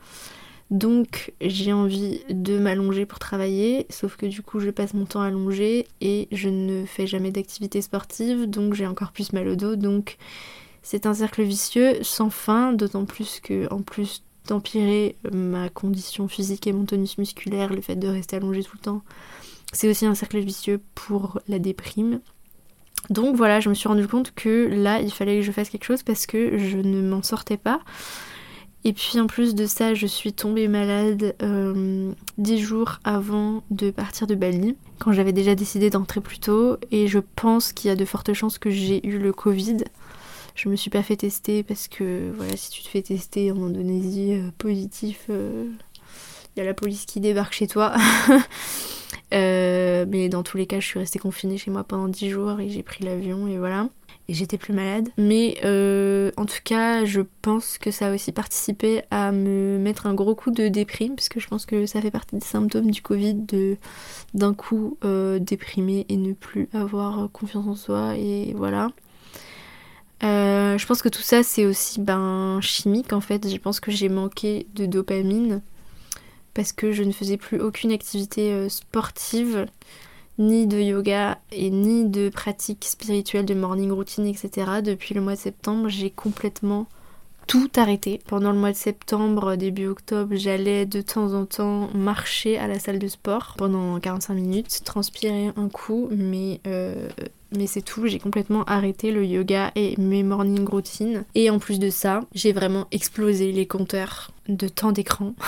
Donc 0.73 1.35
j'ai 1.43 1.75
envie 1.75 2.23
de 2.31 2.59
m'allonger 2.59 3.05
pour 3.05 3.19
travailler, 3.19 3.87
sauf 3.91 4.17
que 4.17 4.25
du 4.25 4.41
coup 4.41 4.59
je 4.59 4.71
passe 4.71 4.95
mon 4.95 5.05
temps 5.05 5.21
allongé 5.21 5.87
et 6.01 6.29
je 6.33 6.49
ne 6.49 6.87
fais 6.87 7.07
jamais 7.07 7.31
d'activité 7.31 7.83
sportive, 7.83 8.47
donc 8.49 8.73
j'ai 8.73 8.87
encore 8.87 9.13
plus 9.13 9.35
mal 9.35 9.49
au 9.49 9.55
dos. 9.55 9.77
Donc 9.77 10.17
c'est 10.83 11.05
un 11.05 11.13
cercle 11.13 11.43
vicieux 11.43 12.03
sans 12.03 12.31
fin, 12.31 12.73
d'autant 12.73 13.05
plus 13.05 13.39
que 13.41 13.71
en 13.71 13.83
plus 13.83 14.23
d'empirer 14.49 15.15
ma 15.31 15.69
condition 15.69 16.27
physique 16.27 16.67
et 16.67 16.73
mon 16.73 16.87
tonus 16.87 17.19
musculaire, 17.19 17.71
le 17.71 17.83
fait 17.83 17.97
de 17.97 18.09
rester 18.09 18.37
allongé 18.37 18.65
tout 18.65 18.79
le 18.79 18.83
temps, 18.83 19.03
c'est 19.75 19.91
aussi 19.91 20.07
un 20.07 20.15
cercle 20.15 20.39
vicieux 20.39 20.81
pour 20.95 21.39
la 21.49 21.59
déprime. 21.59 22.21
Donc 23.11 23.37
voilà, 23.37 23.61
je 23.61 23.69
me 23.69 23.75
suis 23.75 23.89
rendu 23.89 24.09
compte 24.09 24.33
que 24.35 24.69
là, 24.73 25.03
il 25.03 25.13
fallait 25.13 25.41
que 25.41 25.43
je 25.43 25.53
fasse 25.53 25.69
quelque 25.69 25.85
chose 25.85 26.03
parce 26.03 26.25
que 26.25 26.57
je 26.57 26.79
ne 26.79 27.03
m'en 27.03 27.23
sortais 27.23 27.59
pas. 27.59 27.81
Et 28.85 28.93
puis 28.93 29.21
en 29.21 29.27
plus 29.27 29.55
de 29.55 29.67
ça, 29.67 29.95
je 29.95 30.07
suis 30.07 30.33
tombée 30.33 30.67
malade 30.67 31.37
euh, 31.43 32.13
dix 32.39 32.59
jours 32.59 32.99
avant 33.05 33.63
de 33.71 33.91
partir 33.91 34.27
de 34.27 34.35
Bali, 34.35 34.77
quand 34.99 35.13
j'avais 35.13 35.33
déjà 35.33 35.55
décidé 35.55 35.89
d'entrer 35.89 36.21
plus 36.21 36.41
tôt. 36.41 36.77
Et 36.91 37.07
je 37.07 37.21
pense 37.37 37.73
qu'il 37.73 37.89
y 37.89 37.93
a 37.93 37.97
de 37.97 38.05
fortes 38.05 38.33
chances 38.33 38.59
que 38.59 38.71
j'ai 38.71 39.07
eu 39.07 39.19
le 39.19 39.33
Covid. 39.33 39.79
Je 40.55 40.69
me 40.69 40.77
suis 40.77 40.91
pas 40.91 41.03
fait 41.03 41.17
tester 41.17 41.63
parce 41.63 41.87
que 41.89 42.33
voilà, 42.37 42.57
si 42.57 42.71
tu 42.71 42.83
te 42.83 42.89
fais 42.89 43.03
tester 43.03 43.53
en 43.53 43.63
Indonésie 43.63 44.35
euh, 44.35 44.51
positif, 44.59 45.27
il 45.29 45.35
euh, 45.35 45.69
y 46.57 46.61
a 46.61 46.65
la 46.65 46.75
police 46.75 47.07
qui 47.07 47.21
débarque 47.21 47.55
chez 47.55 47.69
toi. 47.69 47.95
mais 49.31 50.29
dans 50.29 50.43
tous 50.43 50.57
les 50.57 50.67
cas, 50.67 50.81
je 50.81 50.87
suis 50.87 50.99
restée 50.99 51.21
confinée 51.21 51.57
chez 51.57 51.71
moi 51.71 51.85
pendant 51.85 52.09
dix 52.09 52.29
jours 52.29 52.59
et 52.59 52.69
j'ai 52.69 52.83
pris 52.83 53.05
l'avion 53.05 53.47
et 53.47 53.59
voilà. 53.59 53.89
J'étais 54.33 54.59
plus 54.59 54.73
malade. 54.73 55.09
Mais 55.17 55.59
euh, 55.65 56.31
en 56.37 56.47
tout 56.47 56.61
cas, 56.65 57.05
je 57.05 57.21
pense 57.43 57.79
que 57.79 57.91
ça 57.91 58.09
a 58.09 58.15
aussi 58.15 58.33
participé 58.33 59.03
à 59.11 59.33
me 59.33 59.79
mettre 59.79 60.07
un 60.07 60.15
gros 60.15 60.35
coup 60.35 60.51
de 60.51 60.69
déprime, 60.69 61.15
parce 61.15 61.29
que 61.29 61.41
je 61.41 61.49
pense 61.49 61.67
que 61.67 61.87
ça 61.87 62.01
fait 62.01 62.11
partie 62.11 62.37
des 62.37 62.45
symptômes 62.45 62.91
du 62.91 63.03
Covid 63.03 63.35
de 63.35 63.77
d'un 64.35 64.55
coup 64.55 64.97
euh, 65.05 65.39
déprimer 65.39 66.07
et 66.09 66.17
ne 66.17 66.33
plus 66.33 66.69
avoir 66.73 67.31
confiance 67.33 67.67
en 67.67 67.77
soi 67.77 68.17
et 68.17 68.55
voilà. 68.57 68.89
Euh, 70.23 70.79
je 70.79 70.87
pense 70.87 71.03
que 71.03 71.09
tout 71.09 71.21
ça 71.21 71.43
c'est 71.43 71.67
aussi 71.67 72.01
ben, 72.01 72.61
chimique 72.63 73.13
en 73.13 73.21
fait. 73.21 73.49
Je 73.49 73.59
pense 73.59 73.81
que 73.81 73.91
j'ai 73.91 74.09
manqué 74.09 74.67
de 74.75 74.87
dopamine 74.87 75.61
parce 76.55 76.73
que 76.73 76.93
je 76.93 77.03
ne 77.03 77.13
faisais 77.13 77.37
plus 77.37 77.61
aucune 77.61 77.93
activité 77.93 78.69
sportive 78.69 79.67
ni 80.39 80.67
de 80.67 80.79
yoga 80.79 81.39
et 81.51 81.71
ni 81.71 82.09
de 82.09 82.29
pratique 82.29 82.85
spirituelle 82.85 83.45
de 83.45 83.55
morning 83.55 83.91
routine, 83.93 84.27
etc. 84.27 84.81
Depuis 84.83 85.15
le 85.15 85.21
mois 85.21 85.35
de 85.35 85.41
septembre, 85.41 85.89
j'ai 85.89 86.11
complètement 86.11 86.87
tout 87.47 87.71
arrêté. 87.77 88.21
Pendant 88.27 88.53
le 88.53 88.59
mois 88.59 88.73
de 88.73 88.77
septembre, 88.77 89.57
début 89.57 89.87
octobre, 89.87 90.35
j'allais 90.35 90.87
de 90.87 91.01
temps 91.01 91.35
en 91.35 91.45
temps 91.45 91.89
marcher 91.95 92.59
à 92.59 92.67
la 92.67 92.79
salle 92.79 92.99
de 92.99 93.09
sport 93.09 93.55
pendant 93.59 93.99
45 94.01 94.35
minutes, 94.35 94.83
transpirer 94.85 95.51
un 95.57 95.69
coup, 95.69 96.09
mais, 96.11 96.61
euh, 96.67 97.09
mais 97.57 97.67
c'est 97.67 97.83
tout. 97.83 98.07
J'ai 98.07 98.19
complètement 98.19 98.65
arrêté 98.65 99.13
le 99.13 99.25
yoga 99.25 99.73
et 99.75 99.97
mes 99.99 100.23
morning 100.23 100.67
routines. 100.67 101.25
Et 101.35 101.51
en 101.51 101.59
plus 101.59 101.79
de 101.79 101.91
ça, 101.91 102.21
j'ai 102.35 102.53
vraiment 102.53 102.87
explosé 102.91 103.53
les 103.53 103.67
compteurs 103.67 104.31
de 104.49 104.69
temps 104.69 104.93
d'écran. 104.93 105.35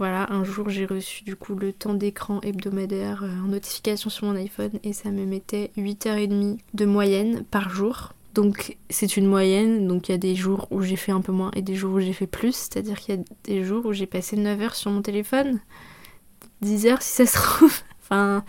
Voilà, 0.00 0.32
un 0.32 0.44
jour 0.44 0.70
j'ai 0.70 0.86
reçu 0.86 1.24
du 1.24 1.36
coup 1.36 1.54
le 1.54 1.74
temps 1.74 1.92
d'écran 1.92 2.40
hebdomadaire 2.40 3.22
euh, 3.22 3.44
en 3.44 3.48
notification 3.48 4.08
sur 4.08 4.24
mon 4.24 4.34
iPhone 4.34 4.70
et 4.82 4.94
ça 4.94 5.10
me 5.10 5.26
mettait 5.26 5.72
8h30 5.76 6.56
de 6.72 6.84
moyenne 6.86 7.44
par 7.50 7.68
jour. 7.68 8.14
Donc 8.32 8.78
c'est 8.88 9.18
une 9.18 9.26
moyenne, 9.26 9.86
donc 9.86 10.08
il 10.08 10.12
y 10.12 10.14
a 10.14 10.18
des 10.18 10.34
jours 10.34 10.68
où 10.70 10.80
j'ai 10.80 10.96
fait 10.96 11.12
un 11.12 11.20
peu 11.20 11.32
moins 11.32 11.50
et 11.54 11.60
des 11.60 11.74
jours 11.74 11.96
où 11.96 12.00
j'ai 12.00 12.14
fait 12.14 12.26
plus, 12.26 12.54
c'est-à-dire 12.54 12.98
qu'il 12.98 13.14
y 13.14 13.18
a 13.18 13.22
des 13.44 13.62
jours 13.62 13.84
où 13.84 13.92
j'ai 13.92 14.06
passé 14.06 14.38
9 14.38 14.62
heures 14.62 14.74
sur 14.74 14.90
mon 14.90 15.02
téléphone, 15.02 15.60
10 16.62 16.86
heures 16.86 17.02
si 17.02 17.10
ça 17.10 17.26
se 17.26 17.34
trouve. 17.36 17.78
enfin, 18.02 18.42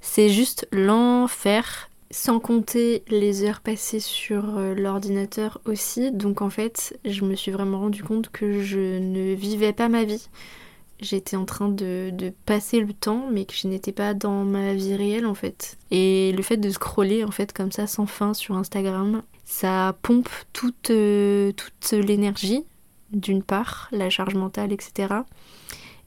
c'est 0.00 0.28
juste 0.28 0.68
l'enfer, 0.70 1.90
sans 2.12 2.38
compter 2.38 3.02
les 3.08 3.42
heures 3.42 3.60
passées 3.60 3.98
sur 3.98 4.56
euh, 4.56 4.76
l'ordinateur 4.76 5.60
aussi. 5.64 6.12
Donc 6.12 6.42
en 6.42 6.50
fait, 6.50 6.96
je 7.04 7.24
me 7.24 7.34
suis 7.34 7.50
vraiment 7.50 7.80
rendu 7.80 8.04
compte 8.04 8.30
que 8.30 8.62
je 8.62 9.00
ne 9.00 9.34
vivais 9.34 9.72
pas 9.72 9.88
ma 9.88 10.04
vie 10.04 10.28
j'étais 11.00 11.36
en 11.36 11.44
train 11.44 11.68
de, 11.68 12.12
passer 12.46 12.80
le 12.80 12.92
temps, 12.92 13.28
mais 13.30 13.44
que 13.44 13.54
je 13.54 13.68
n'étais 13.68 13.92
pas 13.92 14.14
dans 14.14 14.44
ma 14.44 14.74
vie 14.74 14.94
réelle 14.94 15.26
en 15.26 15.34
fait. 15.34 15.78
Et 15.90 16.32
le 16.32 16.42
fait 16.42 16.56
de 16.56 16.70
scroller 16.70 17.24
en 17.24 17.30
fait 17.30 17.52
comme 17.52 17.72
ça 17.72 17.86
sans 17.86 18.06
fin 18.06 18.34
sur 18.34 18.56
Instagram, 18.56 19.22
ça 19.44 19.96
pompe 20.02 20.28
toute, 20.52 20.90
euh, 20.90 21.52
toute 21.52 21.92
l'énergie, 21.92 22.64
d'une 23.12 23.42
part, 23.42 23.88
la 23.90 24.10
charge 24.10 24.34
mentale, 24.34 24.72
etc. 24.72 25.22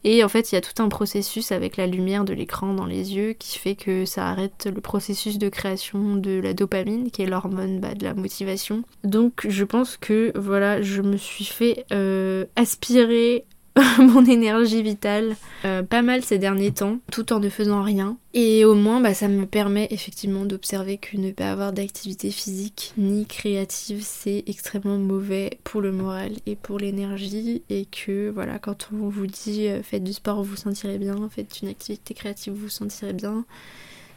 Et 0.05 0.23
en 0.23 0.29
fait, 0.29 0.51
il 0.51 0.55
y 0.55 0.57
a 0.57 0.61
tout 0.61 0.81
un 0.83 0.89
processus 0.89 1.51
avec 1.51 1.77
la 1.77 1.87
lumière 1.87 2.25
de 2.25 2.33
l'écran 2.33 2.73
dans 2.73 2.85
les 2.85 3.15
yeux 3.15 3.33
qui 3.33 3.57
fait 3.57 3.75
que 3.75 4.05
ça 4.05 4.27
arrête 4.27 4.67
le 4.73 4.81
processus 4.81 5.37
de 5.37 5.47
création 5.47 6.15
de 6.15 6.41
la 6.41 6.53
dopamine, 6.53 7.09
qui 7.09 7.21
est 7.21 7.25
l'hormone 7.25 7.79
bah, 7.79 7.93
de 7.93 8.03
la 8.03 8.13
motivation. 8.13 8.83
Donc, 9.05 9.45
je 9.47 9.63
pense 9.63 9.95
que 9.95 10.33
voilà, 10.35 10.81
je 10.81 11.01
me 11.01 11.15
suis 11.15 11.45
fait 11.45 11.85
euh, 11.93 12.45
aspirer 12.57 13.45
mon 13.97 14.23
énergie 14.25 14.83
vitale 14.83 15.35
euh, 15.65 15.81
pas 15.81 16.01
mal 16.01 16.23
ces 16.23 16.37
derniers 16.37 16.71
temps, 16.71 16.99
tout 17.11 17.33
en 17.33 17.39
ne 17.39 17.49
faisant 17.49 17.81
rien. 17.81 18.17
Et 18.33 18.65
au 18.65 18.75
moins, 18.75 19.01
bah, 19.01 19.13
ça 19.13 19.27
me 19.27 19.45
permet 19.45 19.87
effectivement 19.89 20.45
d'observer 20.45 20.97
que 20.97 21.17
ne 21.17 21.31
pas 21.31 21.51
avoir 21.51 21.73
d'activité 21.73 22.29
physique 22.29 22.93
ni 22.97 23.25
créative, 23.25 24.01
c'est 24.03 24.43
extrêmement 24.47 24.97
mauvais 24.97 25.59
pour 25.63 25.81
le 25.81 25.91
moral 25.91 26.33
et 26.45 26.55
pour 26.55 26.77
l'énergie. 26.77 27.63
Et 27.69 27.85
que 27.85 28.29
voilà, 28.29 28.59
quand 28.59 28.89
on 28.93 29.09
vous 29.09 29.27
dit 29.27 29.67
euh, 29.67 29.81
faites 29.81 30.03
du 30.03 30.13
sport, 30.13 30.37
vous 30.43 30.51
vous 30.51 30.55
sentirez 30.55 30.99
bien, 30.99 31.15
faites 31.29 31.61
une 31.61 31.69
activité 31.69 32.13
créative, 32.13 32.53
vous 32.53 32.61
vous 32.61 32.69
sentirez 32.69 33.13
bien. 33.13 33.45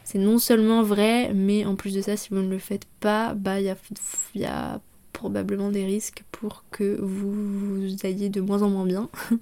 C'est 0.03 0.19
non 0.19 0.39
seulement 0.39 0.83
vrai, 0.83 1.33
mais 1.33 1.65
en 1.65 1.75
plus 1.75 1.93
de 1.93 2.01
ça, 2.01 2.15
si 2.15 2.29
vous 2.29 2.37
ne 2.37 2.49
le 2.49 2.59
faites 2.59 2.85
pas, 2.99 3.33
bah 3.33 3.59
il 3.59 3.65
y 3.65 3.69
a, 3.69 3.75
y 4.35 4.45
probablement 5.17 5.71
des 5.71 5.83
risques 5.83 6.23
pour 6.31 6.63
que 6.69 6.99
vous, 7.01 7.95
ayez 8.03 8.29
de 8.29 8.39
moins 8.39 8.61
en 8.61 8.69
moins 8.69 8.85
bien. 8.85 9.09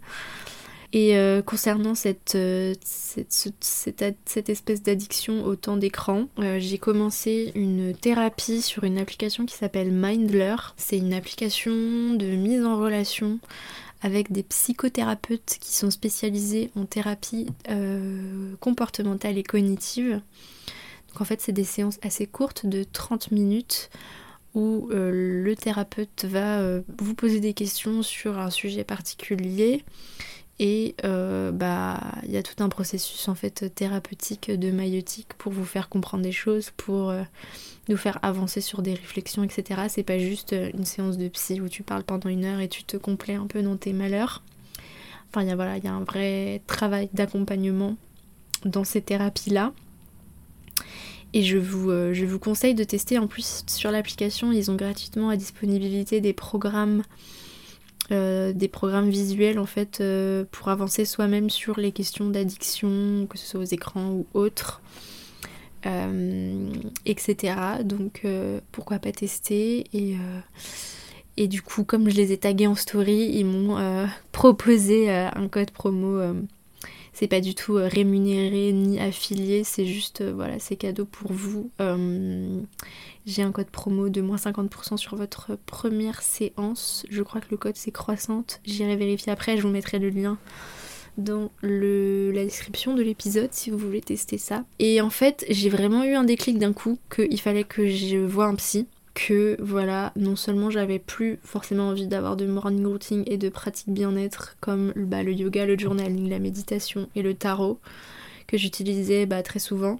Et 0.93 1.17
euh, 1.17 1.41
concernant 1.41 1.93
cette, 1.93 2.35
euh, 2.35 2.73
cette, 2.81 4.49
espèce 4.49 4.81
d'addiction 4.81 5.43
au 5.43 5.57
temps 5.57 5.75
d'écran, 5.75 6.29
euh, 6.39 6.57
j'ai 6.61 6.77
commencé 6.77 7.51
une 7.55 7.93
thérapie 7.93 8.61
sur 8.61 8.85
une 8.85 8.97
application 8.97 9.45
qui 9.45 9.55
s'appelle 9.55 9.91
Mindler. 9.91 10.55
C'est 10.77 10.97
une 10.97 11.13
application 11.13 11.73
de 11.73 12.25
mise 12.37 12.63
en 12.63 12.79
relation 12.79 13.39
avec 14.01 14.31
des 14.31 14.43
psychothérapeutes 14.43 15.57
qui 15.59 15.73
sont 15.73 15.91
spécialisés 15.91 16.71
en 16.77 16.85
thérapie 16.85 17.47
comportementale 18.61 19.37
et 19.37 19.43
cognitive. 19.43 20.21
Donc 21.09 21.21
en 21.21 21.25
fait 21.25 21.41
c'est 21.41 21.51
des 21.51 21.63
séances 21.65 21.99
assez 22.03 22.27
courtes 22.27 22.65
de 22.65 22.83
30 22.83 23.31
minutes 23.31 23.89
où 24.55 24.89
euh, 24.91 25.43
le 25.43 25.55
thérapeute 25.55 26.25
va 26.25 26.59
euh, 26.59 26.81
vous 26.97 27.13
poser 27.13 27.41
des 27.41 27.53
questions 27.53 28.01
sur 28.01 28.39
un 28.39 28.49
sujet 28.49 28.85
particulier 28.85 29.83
et 30.57 30.95
euh, 31.03 31.51
bah 31.51 31.99
il 32.23 32.31
y 32.31 32.37
a 32.37 32.43
tout 32.43 32.63
un 32.63 32.69
processus 32.69 33.27
en 33.27 33.35
fait 33.35 33.75
thérapeutique 33.75 34.49
de 34.49 34.71
maïotique 34.71 35.33
pour 35.37 35.51
vous 35.51 35.65
faire 35.65 35.89
comprendre 35.89 36.23
des 36.23 36.31
choses, 36.31 36.71
pour 36.77 37.13
nous 37.89 37.97
faire 37.97 38.19
avancer 38.21 38.61
sur 38.61 38.81
des 38.81 38.93
réflexions, 38.93 39.43
etc. 39.43 39.81
C'est 39.89 40.03
pas 40.03 40.17
juste 40.17 40.55
une 40.73 40.85
séance 40.85 41.17
de 41.17 41.27
psy 41.27 41.59
où 41.59 41.67
tu 41.67 41.83
parles 41.83 42.05
pendant 42.05 42.29
une 42.29 42.45
heure 42.45 42.61
et 42.61 42.69
tu 42.69 42.85
te 42.85 42.95
complais 42.95 43.35
un 43.35 43.47
peu 43.47 43.61
dans 43.61 43.75
tes 43.75 43.91
malheurs. 43.91 44.43
Enfin 45.29 45.41
il 45.41 45.49
y 45.49 45.51
a 45.51 45.57
voilà, 45.57 45.75
il 45.75 45.83
y 45.83 45.87
a 45.87 45.93
un 45.93 46.05
vrai 46.05 46.61
travail 46.67 47.09
d'accompagnement 47.11 47.97
dans 48.63 48.85
ces 48.85 49.01
thérapies 49.01 49.49
là. 49.49 49.73
Et 51.35 51.43
je 51.43 51.57
vous, 51.57 51.91
euh, 51.91 52.13
je 52.13 52.23
vous 52.23 52.39
conseille 52.39 52.75
de 52.75 52.85
tester 52.85 53.19
en 53.19 53.27
plus 53.27 53.65
sur 53.67 53.91
l'application, 53.91 54.53
ils 54.53 54.71
ont 54.71 54.75
gratuitement 54.75 55.27
à 55.27 55.35
disponibilité 55.35 56.21
des 56.21 56.31
programmes, 56.31 57.03
euh, 58.11 58.53
des 58.53 58.69
programmes 58.69 59.09
visuels 59.09 59.59
en 59.59 59.65
fait 59.65 59.99
euh, 59.99 60.45
pour 60.49 60.69
avancer 60.69 61.03
soi-même 61.03 61.49
sur 61.49 61.77
les 61.77 61.91
questions 61.91 62.29
d'addiction, 62.29 63.27
que 63.29 63.37
ce 63.37 63.47
soit 63.47 63.59
aux 63.59 63.65
écrans 63.65 64.11
ou 64.11 64.25
autres. 64.33 64.81
etc. 67.05 67.53
Donc 67.83 68.25
pourquoi 68.71 68.97
pas 68.97 69.11
tester 69.11 69.85
et, 69.93 70.15
et 71.37 71.47
du 71.47 71.61
coup 71.61 71.83
comme 71.83 72.09
je 72.09 72.15
les 72.15 72.31
ai 72.31 72.37
tagués 72.37 72.65
en 72.65 72.75
story, 72.75 73.29
ils 73.33 73.45
m'ont 73.45 74.07
proposé 74.31 75.11
un 75.11 75.47
code 75.49 75.71
promo 75.71 76.33
c'est 77.15 77.27
pas 77.27 77.39
du 77.39 77.55
tout 77.55 77.77
euh, 77.77 77.87
rémunéré 77.87 78.73
ni 78.73 78.99
affilié, 78.99 79.63
c'est 79.63 79.85
juste, 79.85 80.19
euh, 80.19 80.33
voilà, 80.35 80.59
c'est 80.59 80.75
cadeau 80.75 81.05
pour 81.05 81.31
vous. 81.31 81.71
Euh, 81.79 82.59
j'ai 83.25 83.41
un 83.41 83.53
code 83.53 83.69
promo 83.69 84.09
de 84.09 84.19
moins 84.19 84.35
50% 84.35 84.97
sur 84.97 85.15
votre 85.15 85.57
première 85.65 86.21
séance. 86.21 87.05
Je 87.09 87.23
crois 87.23 87.39
que 87.39 87.47
le 87.51 87.57
code 87.57 87.77
c'est 87.77 87.91
croissante. 87.91 88.59
J'irai 88.65 88.97
vérifier 88.97 89.31
après, 89.31 89.55
je 89.55 89.61
vous 89.61 89.69
mettrai 89.69 89.97
le 89.97 90.09
lien 90.09 90.37
dans 91.17 91.51
la 91.63 92.43
description 92.43 92.93
de 92.93 93.01
l'épisode 93.01 93.53
si 93.53 93.69
vous 93.69 93.77
voulez 93.77 94.01
tester 94.01 94.37
ça. 94.37 94.65
Et 94.79 94.99
en 94.99 95.09
fait, 95.09 95.45
j'ai 95.49 95.69
vraiment 95.69 96.03
eu 96.03 96.15
un 96.15 96.25
déclic 96.25 96.59
d'un 96.59 96.73
coup 96.73 96.99
qu'il 97.09 97.39
fallait 97.39 97.63
que 97.63 97.87
je 97.87 98.17
voie 98.17 98.47
un 98.47 98.55
psy 98.55 98.87
que 99.15 99.55
voilà, 99.59 100.11
non 100.15 100.35
seulement 100.35 100.69
j'avais 100.69 100.99
plus 100.99 101.39
forcément 101.41 101.87
envie 101.87 102.05
d'avoir 102.05 102.35
de 102.35 102.45
morning 102.45 102.85
routine 102.85 103.23
et 103.25 103.37
de 103.37 103.49
pratiques 103.49 103.89
bien-être 103.89 104.57
comme 104.59 104.93
bah, 104.95 105.23
le 105.23 105.31
yoga, 105.31 105.65
le 105.65 105.79
journaling, 105.79 106.29
la 106.29 106.37
méditation 106.37 107.09
et 107.15 107.23
le 107.23 107.33
tarot 107.33 107.79
que 108.45 108.57
j'utilisais 108.57 109.25
bah, 109.25 109.41
très 109.41 109.59
souvent. 109.59 109.99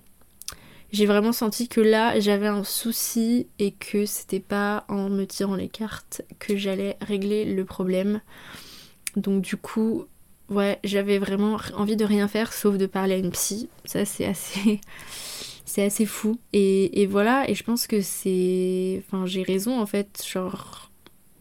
J'ai 0.92 1.06
vraiment 1.06 1.32
senti 1.32 1.68
que 1.68 1.82
là 1.82 2.20
j'avais 2.20 2.48
un 2.48 2.64
souci 2.64 3.48
et 3.58 3.72
que 3.72 4.06
c'était 4.06 4.40
pas 4.40 4.86
en 4.90 5.10
me 5.10 5.26
tirant 5.26 5.56
les 5.56 5.70
cartes 5.70 6.22
que 6.38 6.56
j'allais 6.58 6.98
régler 7.02 7.46
le 7.46 7.66
problème. 7.66 8.22
Donc 9.16 9.42
du 9.42 9.56
coup, 9.56 10.06
ouais, 10.50 10.80
j'avais 10.84 11.20
vraiment 11.20 11.58
envie 11.76 11.96
de 11.96 12.06
rien 12.06 12.28
faire 12.28 12.52
sauf 12.52 12.78
de 12.78 12.86
parler 12.86 13.16
à 13.16 13.18
une 13.18 13.32
psy. 13.32 13.70
Ça 13.86 14.04
c'est 14.04 14.26
assez 14.26 14.82
c'est 15.75 15.84
assez 15.84 16.05
fou. 16.05 16.39
Et, 16.53 17.05
voilà, 17.05 17.50
et 17.50 17.53
je 17.53 17.63
pense 17.63 17.86
que 17.86 18.00
c'est. 18.00 19.03
Enfin, 19.05 19.25
j'ai 19.25 19.44
raison 19.44 19.77
en 19.77 19.86
fait. 19.86 20.24
Genre, 20.25 20.89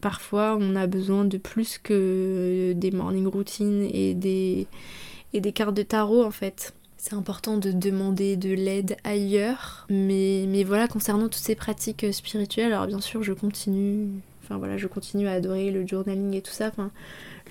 parfois 0.01 0.57
on 0.59 0.75
a 0.75 0.87
besoin 0.87 1.23
de 1.23 1.37
plus 1.37 1.77
que 1.77 2.73
des 2.75 2.91
morning 2.91 3.27
routines 3.27 3.87
et 3.93 4.13
des, 4.13 4.67
et 5.31 5.39
des 5.39 5.53
cartes 5.53 5.73
de 5.73 5.83
tarot 5.83 6.21
en 6.21 6.31
fait. 6.31 6.73
C'est 6.97 7.13
important 7.13 7.57
de 7.57 7.71
demander 7.71 8.35
de 8.35 8.49
l'aide 8.49 8.97
ailleurs. 9.05 9.87
Mais, 9.89 10.43
mais 10.49 10.65
voilà, 10.65 10.89
concernant 10.89 11.29
toutes 11.29 11.35
ces 11.35 11.55
pratiques 11.55 12.05
spirituelles, 12.11 12.73
alors 12.73 12.87
bien 12.87 12.99
sûr, 12.99 13.23
je 13.23 13.31
continue 13.31 14.09
enfin 14.45 14.57
voilà, 14.57 14.77
je 14.77 14.87
continue 14.87 15.27
à 15.27 15.33
adorer 15.33 15.71
le 15.71 15.85
journaling 15.85 16.35
et 16.35 16.41
tout 16.41 16.51
ça, 16.51 16.67
enfin 16.67 16.91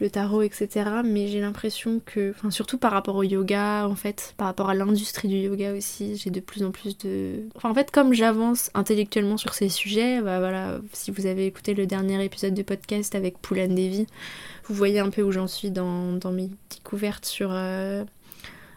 le 0.00 0.10
tarot, 0.10 0.42
etc. 0.42 0.90
Mais 1.04 1.28
j'ai 1.28 1.40
l'impression 1.40 2.00
que, 2.04 2.30
enfin 2.30 2.50
surtout 2.50 2.78
par 2.78 2.92
rapport 2.92 3.16
au 3.16 3.22
yoga, 3.22 3.86
en 3.88 3.94
fait, 3.94 4.34
par 4.36 4.46
rapport 4.46 4.70
à 4.70 4.74
l'industrie 4.74 5.28
du 5.28 5.36
yoga 5.36 5.72
aussi, 5.72 6.16
j'ai 6.16 6.30
de 6.30 6.40
plus 6.40 6.62
en 6.62 6.70
plus 6.70 6.98
de... 6.98 7.42
Enfin 7.54 7.70
en 7.70 7.74
fait, 7.74 7.90
comme 7.90 8.12
j'avance 8.12 8.70
intellectuellement 8.74 9.36
sur 9.36 9.54
ces 9.54 9.68
sujets, 9.68 10.20
bah 10.20 10.38
voilà, 10.38 10.80
si 10.92 11.10
vous 11.10 11.26
avez 11.26 11.46
écouté 11.46 11.74
le 11.74 11.86
dernier 11.86 12.22
épisode 12.24 12.54
de 12.54 12.62
podcast 12.62 13.14
avec 13.14 13.38
Poulan 13.38 13.68
Devi, 13.68 14.06
vous 14.64 14.74
voyez 14.74 14.98
un 14.98 15.10
peu 15.10 15.22
où 15.22 15.32
j'en 15.32 15.46
suis 15.46 15.70
dans, 15.70 16.18
mes 16.32 16.50
découvertes 16.70 17.26
sur... 17.26 17.50
Euh, 17.52 18.04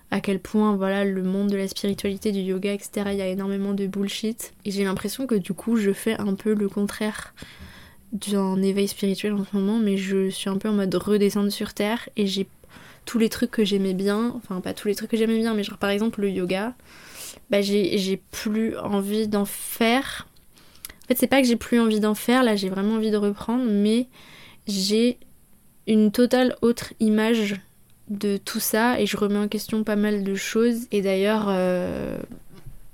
à 0.09 0.21
quel 0.21 0.39
point 0.39 0.77
voilà 0.77 1.03
le 1.03 1.21
monde 1.21 1.49
de 1.49 1.57
la 1.57 1.67
spiritualité, 1.67 2.31
du 2.31 2.39
yoga, 2.39 2.71
etc. 2.71 3.09
Il 3.11 3.17
y 3.17 3.21
a 3.21 3.27
énormément 3.27 3.73
de 3.73 3.87
bullshit. 3.87 4.53
Et 4.63 4.71
j'ai 4.71 4.85
l'impression 4.85 5.27
que 5.27 5.35
du 5.35 5.51
coup 5.51 5.75
je 5.75 5.91
fais 5.91 6.17
un 6.17 6.33
peu 6.33 6.53
le 6.53 6.69
contraire 6.69 7.33
d'un 8.13 8.61
éveil 8.61 8.87
spirituel 8.87 9.33
en 9.33 9.43
ce 9.45 9.55
moment, 9.55 9.79
mais 9.79 9.97
je 9.97 10.29
suis 10.29 10.49
un 10.49 10.57
peu 10.57 10.69
en 10.69 10.73
mode 10.73 10.93
redescendre 10.95 11.51
sur 11.51 11.73
terre 11.73 12.09
et 12.15 12.27
j'ai 12.27 12.47
tous 13.05 13.19
les 13.19 13.29
trucs 13.29 13.51
que 13.51 13.63
j'aimais 13.63 13.93
bien, 13.93 14.33
enfin 14.35 14.61
pas 14.61 14.73
tous 14.73 14.87
les 14.87 14.95
trucs 14.95 15.11
que 15.11 15.17
j'aimais 15.17 15.37
bien, 15.37 15.53
mais 15.53 15.63
genre 15.63 15.77
par 15.77 15.89
exemple 15.89 16.21
le 16.21 16.29
yoga, 16.29 16.73
bah 17.49 17.61
j'ai 17.61 18.21
plus 18.31 18.77
envie 18.77 19.27
d'en 19.27 19.45
faire. 19.45 20.27
En 21.03 21.07
fait 21.07 21.17
c'est 21.17 21.27
pas 21.27 21.41
que 21.41 21.47
j'ai 21.47 21.55
plus 21.55 21.79
envie 21.79 21.99
d'en 21.99 22.15
faire, 22.15 22.43
là 22.43 22.55
j'ai 22.55 22.69
vraiment 22.69 22.95
envie 22.95 23.11
de 23.11 23.17
reprendre, 23.17 23.63
mais 23.65 24.07
j'ai 24.67 25.17
une 25.87 26.11
totale 26.11 26.55
autre 26.61 26.93
image 26.99 27.55
de 28.09 28.37
tout 28.37 28.59
ça 28.59 28.99
et 28.99 29.05
je 29.05 29.17
remets 29.17 29.39
en 29.39 29.47
question 29.47 29.83
pas 29.83 29.95
mal 29.95 30.23
de 30.23 30.35
choses. 30.35 30.87
Et 30.91 31.01
d'ailleurs, 31.01 31.45
euh, 31.49 32.17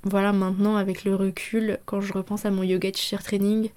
voilà, 0.03 0.33
maintenant 0.33 0.75
avec 0.75 1.03
le 1.03 1.15
recul, 1.15 1.79
quand 1.85 2.01
je 2.01 2.13
repense 2.13 2.45
à 2.45 2.51
mon 2.51 2.63
yoga 2.63 2.91
teacher 2.91 3.17
training, 3.23 3.69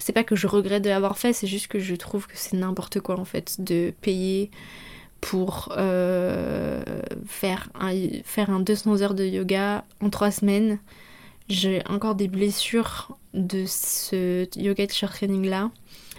c'est 0.00 0.12
pas 0.12 0.24
que 0.24 0.34
je 0.34 0.46
regrette 0.46 0.82
de 0.82 0.88
l'avoir 0.88 1.18
fait, 1.18 1.32
c'est 1.32 1.46
juste 1.46 1.68
que 1.68 1.78
je 1.78 1.94
trouve 1.94 2.26
que 2.26 2.32
c'est 2.36 2.56
n'importe 2.56 3.00
quoi 3.00 3.18
en 3.18 3.24
fait 3.24 3.60
de 3.60 3.92
payer 4.00 4.50
pour 5.20 5.72
euh, 5.76 6.82
faire, 7.26 7.68
un, 7.78 7.92
faire 8.24 8.50
un 8.50 8.60
200 8.60 9.02
heures 9.02 9.14
de 9.14 9.24
yoga 9.24 9.84
en 10.00 10.08
3 10.10 10.30
semaines. 10.30 10.78
J'ai 11.48 11.82
encore 11.88 12.14
des 12.14 12.28
blessures 12.28 13.18
de 13.34 13.64
ce 13.66 14.46
yoga 14.58 14.86
teacher 14.86 15.08
training 15.08 15.48
là. 15.48 15.70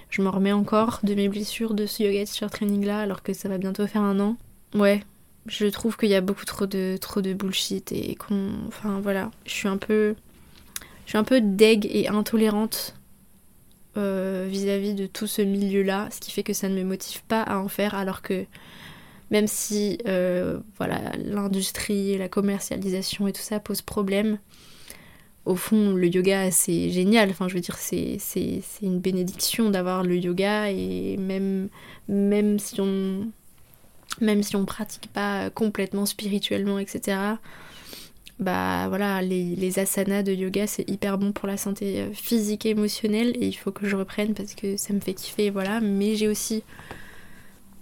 Je 0.09 0.21
me 0.21 0.29
remets 0.29 0.51
encore 0.51 0.99
de 1.03 1.15
mes 1.15 1.29
blessures 1.29 1.73
de 1.73 1.85
ce 1.85 2.03
yoga 2.03 2.25
teacher 2.25 2.49
training 2.51 2.85
là 2.85 2.99
alors 2.99 3.23
que 3.23 3.33
ça 3.33 3.49
va 3.49 3.57
bientôt 3.57 3.87
faire 3.87 4.03
un 4.03 4.19
an. 4.19 4.37
Ouais, 4.75 5.01
je 5.47 5.65
trouve 5.65 5.97
qu'il 5.97 6.09
y 6.09 6.15
a 6.15 6.21
beaucoup 6.21 6.45
trop 6.45 6.67
de 6.67 6.97
trop 7.01 7.21
de 7.21 7.33
bullshit 7.33 7.91
et 7.91 8.15
qu'on 8.15 8.51
enfin 8.67 8.99
voilà, 9.01 9.31
je 9.45 9.51
suis 9.51 9.67
un 9.67 9.77
peu 9.77 10.15
je 11.05 11.11
suis 11.11 11.17
un 11.17 11.23
peu 11.23 11.41
deg 11.41 11.87
et 11.89 12.07
intolérante 12.07 12.93
euh, 13.97 14.45
vis-à-vis 14.49 14.93
de 14.93 15.05
tout 15.05 15.27
ce 15.27 15.41
milieu-là, 15.41 16.07
ce 16.11 16.19
qui 16.19 16.31
fait 16.31 16.43
que 16.43 16.53
ça 16.53 16.69
ne 16.69 16.75
me 16.75 16.83
motive 16.83 17.23
pas 17.23 17.41
à 17.41 17.57
en 17.57 17.67
faire, 17.67 17.93
alors 17.95 18.21
que 18.21 18.45
même 19.31 19.47
si 19.47 19.97
euh, 20.07 20.59
voilà 20.77 20.99
l'industrie, 21.17 22.17
la 22.17 22.29
commercialisation 22.29 23.27
et 23.27 23.33
tout 23.33 23.41
ça 23.41 23.59
pose 23.59 23.81
problème, 23.81 24.37
au 25.45 25.55
fond 25.55 25.93
le 25.93 26.07
yoga 26.07 26.51
c'est 26.51 26.89
génial. 26.89 27.29
Enfin 27.31 27.47
je 27.47 27.55
veux 27.55 27.61
dire 27.61 27.77
c'est, 27.77 28.17
c'est, 28.19 28.61
une 28.81 28.99
bénédiction 28.99 29.69
d'avoir 29.69 30.03
le 30.03 30.15
yoga 30.15 30.69
et 30.71 31.17
même, 31.17 31.69
même 32.07 32.59
si 32.59 32.79
on 32.79 33.27
même 34.19 34.43
si 34.43 34.55
on 34.55 34.65
pratique 34.65 35.07
pas 35.11 35.49
complètement 35.49 36.05
spirituellement 36.05 36.79
etc 36.79 37.37
bah 38.41 38.87
voilà, 38.89 39.21
les, 39.21 39.79
asanas 39.79 40.23
de 40.23 40.33
yoga 40.33 40.65
c'est 40.65 40.89
hyper 40.89 41.19
bon 41.19 41.31
pour 41.31 41.47
la 41.47 41.57
santé 41.57 42.01
euh, 42.01 42.11
physique 42.11 42.65
et 42.65 42.69
émotionnelle 42.69 43.29
et 43.39 43.47
il 43.47 43.53
faut 43.53 43.71
que 43.71 43.87
je 43.87 43.95
reprenne 43.95 44.33
parce 44.33 44.55
que 44.55 44.77
ça 44.77 44.93
me 44.93 44.99
fait 44.99 45.13
kiffer, 45.13 45.51
voilà. 45.51 45.79
Mais 45.79 46.15
j'ai 46.15 46.27
aussi 46.27 46.63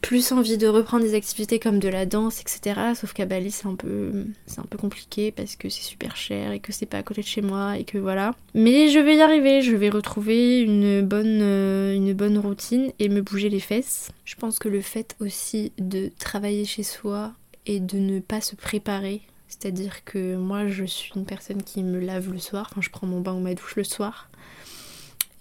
plus 0.02 0.32
envie 0.32 0.58
de 0.58 0.68
reprendre 0.68 1.04
des 1.04 1.14
activités 1.16 1.60
comme 1.60 1.80
de 1.80 1.88
la 1.88 2.06
danse, 2.06 2.42
etc. 2.42 2.80
Sauf 2.94 3.14
qu'à 3.14 3.26
Bali 3.26 3.52
c'est 3.52 3.68
un 3.68 3.76
peu 3.76 4.26
c'est 4.48 4.60
un 4.60 4.66
peu 4.70 4.78
compliqué 4.78 5.32
parce 5.32 5.56
que 5.56 5.70
c'est 5.70 5.82
super 5.82 6.18
cher 6.18 6.52
et 6.52 6.60
que 6.60 6.74
c'est 6.74 6.86
pas 6.86 6.98
à 6.98 7.04
côté 7.04 7.22
de 7.22 7.28
chez 7.28 7.42
moi 7.42 7.78
et 7.78 7.86
que 7.86 7.98
voilà. 7.98 8.36
Mais 8.54 8.90
je 8.90 9.00
vais 9.00 9.16
y 9.16 9.22
arriver, 9.22 9.62
je 9.62 9.76
vais 9.76 9.90
retrouver 9.90 10.60
une 10.60 11.02
bonne, 11.02 11.40
euh, 11.42 11.96
une 11.96 12.12
bonne 12.14 12.38
routine 12.38 12.92
et 13.00 13.08
me 13.08 13.22
bouger 13.22 13.48
les 13.48 13.62
fesses. 13.62 14.12
Je 14.26 14.36
pense 14.36 14.60
que 14.60 14.68
le 14.68 14.82
fait 14.82 15.16
aussi 15.22 15.72
de 15.78 16.12
travailler 16.20 16.66
chez 16.66 16.84
soi 16.84 17.32
et 17.66 17.80
de 17.80 17.98
ne 17.98 18.20
pas 18.20 18.42
se 18.42 18.56
préparer 18.56 19.22
c'est-à-dire 19.50 20.06
que 20.06 20.36
moi, 20.38 20.68
je 20.68 20.86
suis 20.86 21.12
une 21.16 21.26
personne 21.26 21.64
qui 21.64 21.84
me 21.84 22.00
lave 22.00 22.32
le 22.32 22.38
soir, 22.38 22.68
enfin, 22.72 22.82
je 22.82 22.90
prends 22.92 23.08
mon 23.08 23.20
bain 23.20 23.34
ou 23.34 23.40
ma 23.40 23.56
douche 23.56 23.76
le 23.76 23.84
soir. 23.84 24.30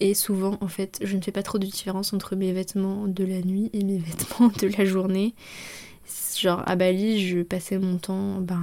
Et 0.01 0.15
souvent, 0.15 0.57
en 0.61 0.69
fait, 0.69 0.99
je 1.03 1.17
ne 1.17 1.21
fais 1.21 1.33
pas 1.33 1.43
trop 1.43 1.59
de 1.59 1.67
différence 1.67 2.13
entre 2.15 2.35
mes 2.35 2.53
vêtements 2.53 3.07
de 3.07 3.25
la 3.25 3.43
nuit 3.43 3.69
et 3.75 3.85
mes 3.85 3.99
vêtements 3.99 4.49
de 4.49 4.69
la 4.77 4.85
journée. 4.87 5.35
Genre, 6.37 6.63
à 6.67 6.75
Bali, 6.75 7.27
je 7.27 7.43
passais 7.43 7.79
mon 7.79 7.99
temps 7.99 8.41
ben, 8.41 8.63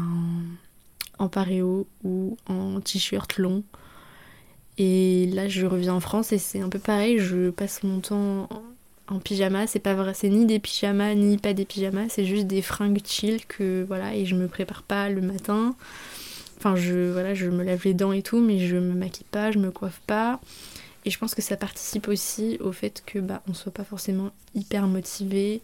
en 1.20 1.30
paréo 1.30 1.88
ou 2.04 2.38
en 2.48 2.82
t-shirt 2.82 3.38
long. 3.38 3.64
Et 4.78 5.28
là, 5.28 5.48
je 5.48 5.68
reviens 5.68 5.94
en 5.94 6.00
France 6.00 6.34
et 6.34 6.40
c'est 6.40 6.62
un 6.62 6.70
peu 6.70 6.80
pareil, 6.80 7.20
je 7.20 7.50
passe 7.52 7.84
mon 7.84 8.00
temps 8.00 8.50
en 9.08 9.20
pyjama, 9.20 9.68
c'est 9.68 9.80
pas 9.80 9.94
vrai, 9.94 10.14
c'est 10.14 10.30
ni 10.30 10.46
des 10.46 10.60
pyjamas 10.60 11.14
ni 11.14 11.38
pas 11.38 11.54
des 11.54 11.66
pyjamas, 11.66 12.10
c'est 12.10 12.26
juste 12.26 12.48
des 12.48 12.62
fringues 12.62 13.02
chill 13.06 13.46
que 13.46 13.84
voilà 13.88 14.16
et 14.16 14.26
je 14.26 14.36
me 14.36 14.48
prépare 14.48 14.84
pas 14.84 15.10
le 15.10 15.22
matin. 15.22 15.76
Enfin 16.58 16.76
je 16.76 17.12
voilà, 17.12 17.34
je 17.34 17.50
me 17.50 17.64
lave 17.64 17.82
les 17.86 17.94
dents 17.94 18.14
et 18.14 18.22
tout 18.22 18.40
mais 18.40 18.60
je 18.60 18.78
me 18.78 18.94
maquille 18.94 19.26
pas, 19.30 19.52
je 19.52 19.60
me 19.60 19.72
coiffe 19.72 20.02
pas. 20.08 20.40
Et 21.06 21.12
je 21.12 21.20
pense 21.20 21.36
que 21.36 21.42
ça 21.44 21.56
participe 21.56 22.08
aussi 22.08 22.58
au 22.62 22.72
fait 22.72 23.04
que 23.06 23.20
bah 23.20 23.44
on 23.48 23.54
soit 23.54 23.72
pas 23.72 23.84
forcément 23.84 24.32
hyper 24.56 24.88
motivé. 24.88 25.62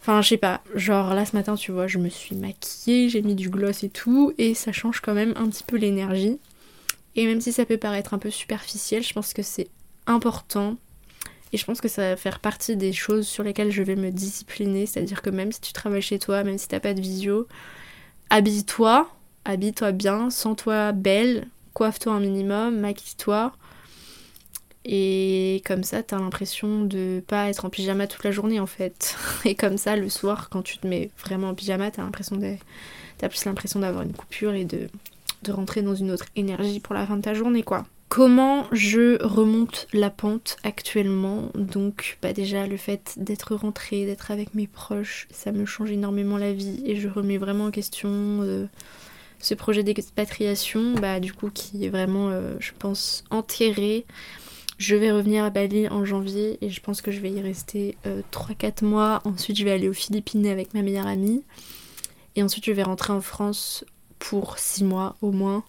Enfin, 0.00 0.20
je 0.20 0.30
sais 0.30 0.36
pas, 0.36 0.62
genre 0.74 1.14
là 1.14 1.24
ce 1.24 1.36
matin, 1.36 1.54
tu 1.54 1.70
vois, 1.70 1.86
je 1.86 1.98
me 1.98 2.08
suis 2.08 2.34
maquillée, 2.34 3.08
j'ai 3.08 3.22
mis 3.22 3.36
du 3.36 3.48
gloss 3.50 3.84
et 3.84 3.88
tout, 3.88 4.32
et 4.36 4.52
ça 4.52 4.72
change 4.72 5.00
quand 5.00 5.14
même 5.14 5.32
un 5.36 5.48
petit 5.48 5.62
peu 5.62 5.76
l'énergie. 5.76 6.40
Et 7.14 7.24
même 7.24 7.40
si 7.40 7.52
ça 7.52 7.64
peut 7.64 7.76
paraître 7.76 8.12
un 8.12 8.18
peu 8.18 8.30
superficiel, 8.30 9.04
je 9.04 9.12
pense 9.12 9.32
que 9.32 9.42
c'est 9.42 9.68
important 10.08 10.76
et 11.52 11.58
je 11.58 11.64
pense 11.64 11.80
que 11.80 11.88
ça 11.88 12.10
va 12.10 12.16
faire 12.16 12.40
partie 12.40 12.76
des 12.76 12.92
choses 12.92 13.26
sur 13.26 13.44
lesquelles 13.44 13.70
je 13.70 13.82
vais 13.82 13.96
me 13.96 14.10
discipliner. 14.10 14.86
C'est-à-dire 14.86 15.20
que 15.20 15.30
même 15.30 15.52
si 15.52 15.60
tu 15.60 15.72
travailles 15.72 16.02
chez 16.02 16.18
toi, 16.18 16.42
même 16.44 16.56
si 16.56 16.66
t'as 16.66 16.80
pas 16.80 16.94
de 16.94 17.00
visio, 17.00 17.46
habille-toi, 18.30 19.08
habille-toi 19.44 19.92
bien, 19.92 20.30
sens-toi 20.30 20.92
belle, 20.92 21.46
coiffe-toi 21.74 22.14
un 22.14 22.20
minimum, 22.20 22.78
maquille-toi. 22.78 23.52
Et 24.84 25.62
comme 25.64 25.84
ça, 25.84 26.02
t'as 26.02 26.18
l'impression 26.18 26.84
de 26.84 27.22
pas 27.26 27.48
être 27.48 27.64
en 27.66 27.70
pyjama 27.70 28.06
toute 28.06 28.24
la 28.24 28.32
journée 28.32 28.58
en 28.58 28.66
fait. 28.66 29.16
Et 29.44 29.54
comme 29.54 29.76
ça, 29.76 29.94
le 29.94 30.08
soir, 30.08 30.48
quand 30.48 30.62
tu 30.62 30.78
te 30.78 30.86
mets 30.86 31.10
vraiment 31.22 31.50
en 31.50 31.54
pyjama, 31.54 31.90
t'as 31.90 32.02
l'impression 32.02 32.36
plus 33.28 33.44
l'impression 33.44 33.78
d'avoir 33.78 34.02
une 34.02 34.14
coupure 34.14 34.54
et 34.54 34.64
de... 34.64 34.88
de 35.42 35.52
rentrer 35.52 35.82
dans 35.82 35.94
une 35.94 36.10
autre 36.10 36.26
énergie 36.34 36.80
pour 36.80 36.94
la 36.94 37.06
fin 37.06 37.16
de 37.16 37.22
ta 37.22 37.34
journée 37.34 37.62
quoi. 37.62 37.84
Comment 38.14 38.66
je 38.72 39.24
remonte 39.24 39.88
la 39.94 40.10
pente 40.10 40.58
actuellement 40.64 41.48
Donc 41.54 42.18
bah 42.20 42.34
déjà 42.34 42.66
le 42.66 42.76
fait 42.76 43.14
d'être 43.16 43.54
rentrée, 43.54 44.04
d'être 44.04 44.30
avec 44.30 44.54
mes 44.54 44.66
proches, 44.66 45.26
ça 45.30 45.50
me 45.50 45.64
change 45.64 45.92
énormément 45.92 46.36
la 46.36 46.52
vie 46.52 46.82
et 46.84 46.96
je 46.96 47.08
remets 47.08 47.38
vraiment 47.38 47.64
en 47.64 47.70
question 47.70 48.10
euh, 48.12 48.66
ce 49.38 49.54
projet 49.54 49.82
d'expatriation, 49.82 50.92
bah 50.92 51.20
du 51.20 51.32
coup 51.32 51.48
qui 51.48 51.86
est 51.86 51.88
vraiment 51.88 52.28
euh, 52.28 52.54
je 52.58 52.72
pense 52.78 53.24
enterré. 53.30 54.04
Je 54.76 54.94
vais 54.94 55.10
revenir 55.10 55.44
à 55.44 55.48
Bali 55.48 55.88
en 55.88 56.04
janvier 56.04 56.58
et 56.60 56.68
je 56.68 56.82
pense 56.82 57.00
que 57.00 57.12
je 57.12 57.20
vais 57.20 57.30
y 57.30 57.40
rester 57.40 57.96
3-4 58.30 58.84
euh, 58.84 58.86
mois. 58.88 59.22
Ensuite 59.24 59.56
je 59.56 59.64
vais 59.64 59.72
aller 59.72 59.88
aux 59.88 59.94
Philippines 59.94 60.46
avec 60.48 60.74
ma 60.74 60.82
meilleure 60.82 61.06
amie. 61.06 61.44
Et 62.36 62.42
ensuite 62.42 62.66
je 62.66 62.72
vais 62.72 62.82
rentrer 62.82 63.14
en 63.14 63.22
France 63.22 63.86
pour 64.18 64.58
6 64.58 64.84
mois 64.84 65.16
au 65.22 65.32
moins. 65.32 65.64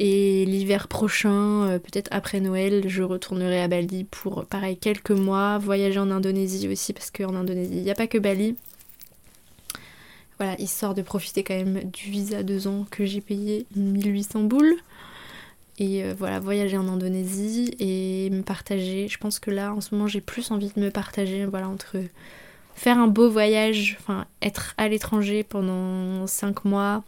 Et 0.00 0.44
l'hiver 0.44 0.86
prochain, 0.86 1.66
euh, 1.68 1.78
peut-être 1.78 2.08
après 2.12 2.40
Noël, 2.40 2.84
je 2.88 3.02
retournerai 3.02 3.62
à 3.62 3.68
Bali 3.68 4.04
pour, 4.04 4.46
pareil, 4.46 4.76
quelques 4.76 5.10
mois, 5.10 5.58
voyager 5.58 5.98
en 5.98 6.10
Indonésie 6.10 6.68
aussi, 6.68 6.92
parce 6.92 7.10
qu'en 7.10 7.34
Indonésie, 7.34 7.78
il 7.78 7.82
n'y 7.82 7.90
a 7.90 7.96
pas 7.96 8.06
que 8.06 8.18
Bali. 8.18 8.56
Voilà, 10.38 10.58
histoire 10.60 10.94
de 10.94 11.02
profiter 11.02 11.42
quand 11.42 11.56
même 11.56 11.82
du 11.90 12.10
visa 12.10 12.44
deux 12.44 12.68
ans 12.68 12.86
que 12.92 13.04
j'ai 13.04 13.20
payé 13.20 13.66
1800 13.74 14.44
boules. 14.44 14.76
Et 15.80 16.04
euh, 16.04 16.14
voilà, 16.16 16.38
voyager 16.38 16.76
en 16.76 16.86
Indonésie 16.86 17.74
et 17.80 18.30
me 18.30 18.42
partager. 18.42 19.08
Je 19.08 19.18
pense 19.18 19.40
que 19.40 19.50
là, 19.50 19.74
en 19.74 19.80
ce 19.80 19.94
moment, 19.94 20.06
j'ai 20.06 20.20
plus 20.20 20.52
envie 20.52 20.70
de 20.74 20.80
me 20.80 20.90
partager, 20.90 21.44
voilà, 21.44 21.68
entre 21.68 21.96
faire 22.76 22.98
un 22.98 23.08
beau 23.08 23.28
voyage, 23.28 23.96
enfin, 24.00 24.26
être 24.42 24.74
à 24.76 24.88
l'étranger 24.88 25.42
pendant 25.42 26.28
5 26.28 26.64
mois, 26.64 27.02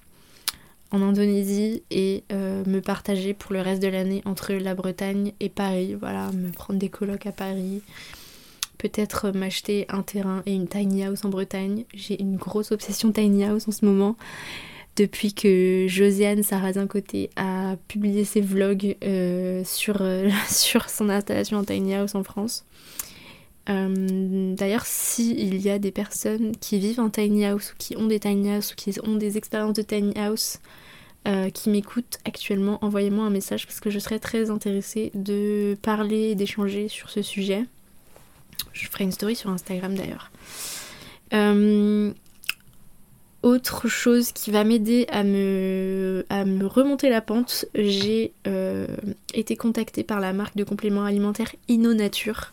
en 0.91 1.03
Indonésie 1.03 1.83
et 1.91 2.25
euh, 2.33 2.65
me 2.67 2.81
partager 2.81 3.35
pour 3.35 3.53
le 3.53 3.61
reste 3.61 3.83
de 3.83 3.89
l'année 3.89 4.23
entre 4.25 4.53
la 4.53 4.75
Bretagne 4.75 5.33
et 5.41 5.49
Paris. 5.49 5.95
Voilà, 5.95 6.31
me 6.33 6.51
prendre 6.51 6.79
des 6.79 6.89
colocs 6.89 7.27
à 7.27 7.33
Paris. 7.33 7.83
Peut-être 8.79 9.31
m'acheter 9.31 9.87
un 9.89 10.03
terrain 10.03 10.43
et 10.47 10.55
une 10.55 10.67
tiny 10.67 11.05
house 11.05 11.25
en 11.25 11.29
Bretagne. 11.29 11.85
J'ai 11.95 12.21
une 12.21 12.37
grosse 12.37 12.73
obsession 12.73 13.13
tiny 13.13 13.45
house 13.45 13.69
en 13.69 13.73
ce 13.73 13.85
moment. 13.85 14.17
depuis 14.97 15.33
que 15.33 15.87
Josiane 15.89 16.43
Sarrazin 16.43 16.87
Côté 16.87 17.31
a 17.37 17.77
publié 17.89 18.25
ses 18.25 18.41
vlogs 18.41 18.97
euh, 19.05 19.63
sur, 19.65 19.99
euh, 20.01 20.29
sur 20.49 20.91
son 20.91 21.09
installation 21.09 21.59
en 21.59 21.65
tiny 21.65 21.95
house 21.95 22.15
en 22.15 22.25
France. 22.25 22.65
Euh, 23.71 24.55
d'ailleurs, 24.55 24.85
s'il 24.85 25.61
y 25.61 25.71
a 25.71 25.79
des 25.79 25.93
personnes 25.93 26.57
qui 26.57 26.79
vivent 26.79 27.01
en 27.01 27.11
tiny 27.11 27.47
house 27.47 27.73
ou 27.73 27.77
qui 27.79 27.97
ont 27.97 28.07
des 28.07 28.21
tiny 28.21 28.51
house 28.51 28.73
ou 28.73 28.75
qui 28.77 28.93
ont 29.05 29.15
des 29.15 29.37
expériences 29.37 29.75
de 29.75 29.83
tiny 29.83 30.17
house 30.17 30.59
qui 31.53 31.69
m'écoutent 31.69 32.19
actuellement, 32.25 32.83
envoyez-moi 32.83 33.27
un 33.27 33.31
message 33.31 33.67
parce 33.67 33.79
que 33.79 33.91
je 33.91 33.99
serais 33.99 34.19
très 34.19 34.51
intéressée 34.51 35.13
de 35.15 35.77
parler 35.83 36.31
et 36.31 36.35
d'échanger 36.35 36.89
sur 36.89 37.11
ce 37.11 37.21
sujet. 37.21 37.67
Je 38.73 38.89
ferai 38.89 39.05
une 39.05 39.13
story 39.13 39.37
sur 39.37 39.51
Instagram 39.51 39.95
d'ailleurs. 39.95 40.31
Autre 43.43 43.89
chose 43.89 44.33
qui 44.33 44.51
va 44.51 44.65
m'aider 44.65 45.07
à 45.09 45.25
me, 45.25 46.25
remonter 46.67 47.09
la 47.09 47.23
pente, 47.23 47.65
j'ai 47.75 48.33
euh, 48.47 48.87
été 49.33 49.57
contactée 49.57 50.05
par 50.05 50.21
la 50.21 50.35
marque 50.35 50.57
de 50.57 50.65
compléments 50.65 51.05
alimentaires 51.05 51.55
InnoNature 51.71 52.53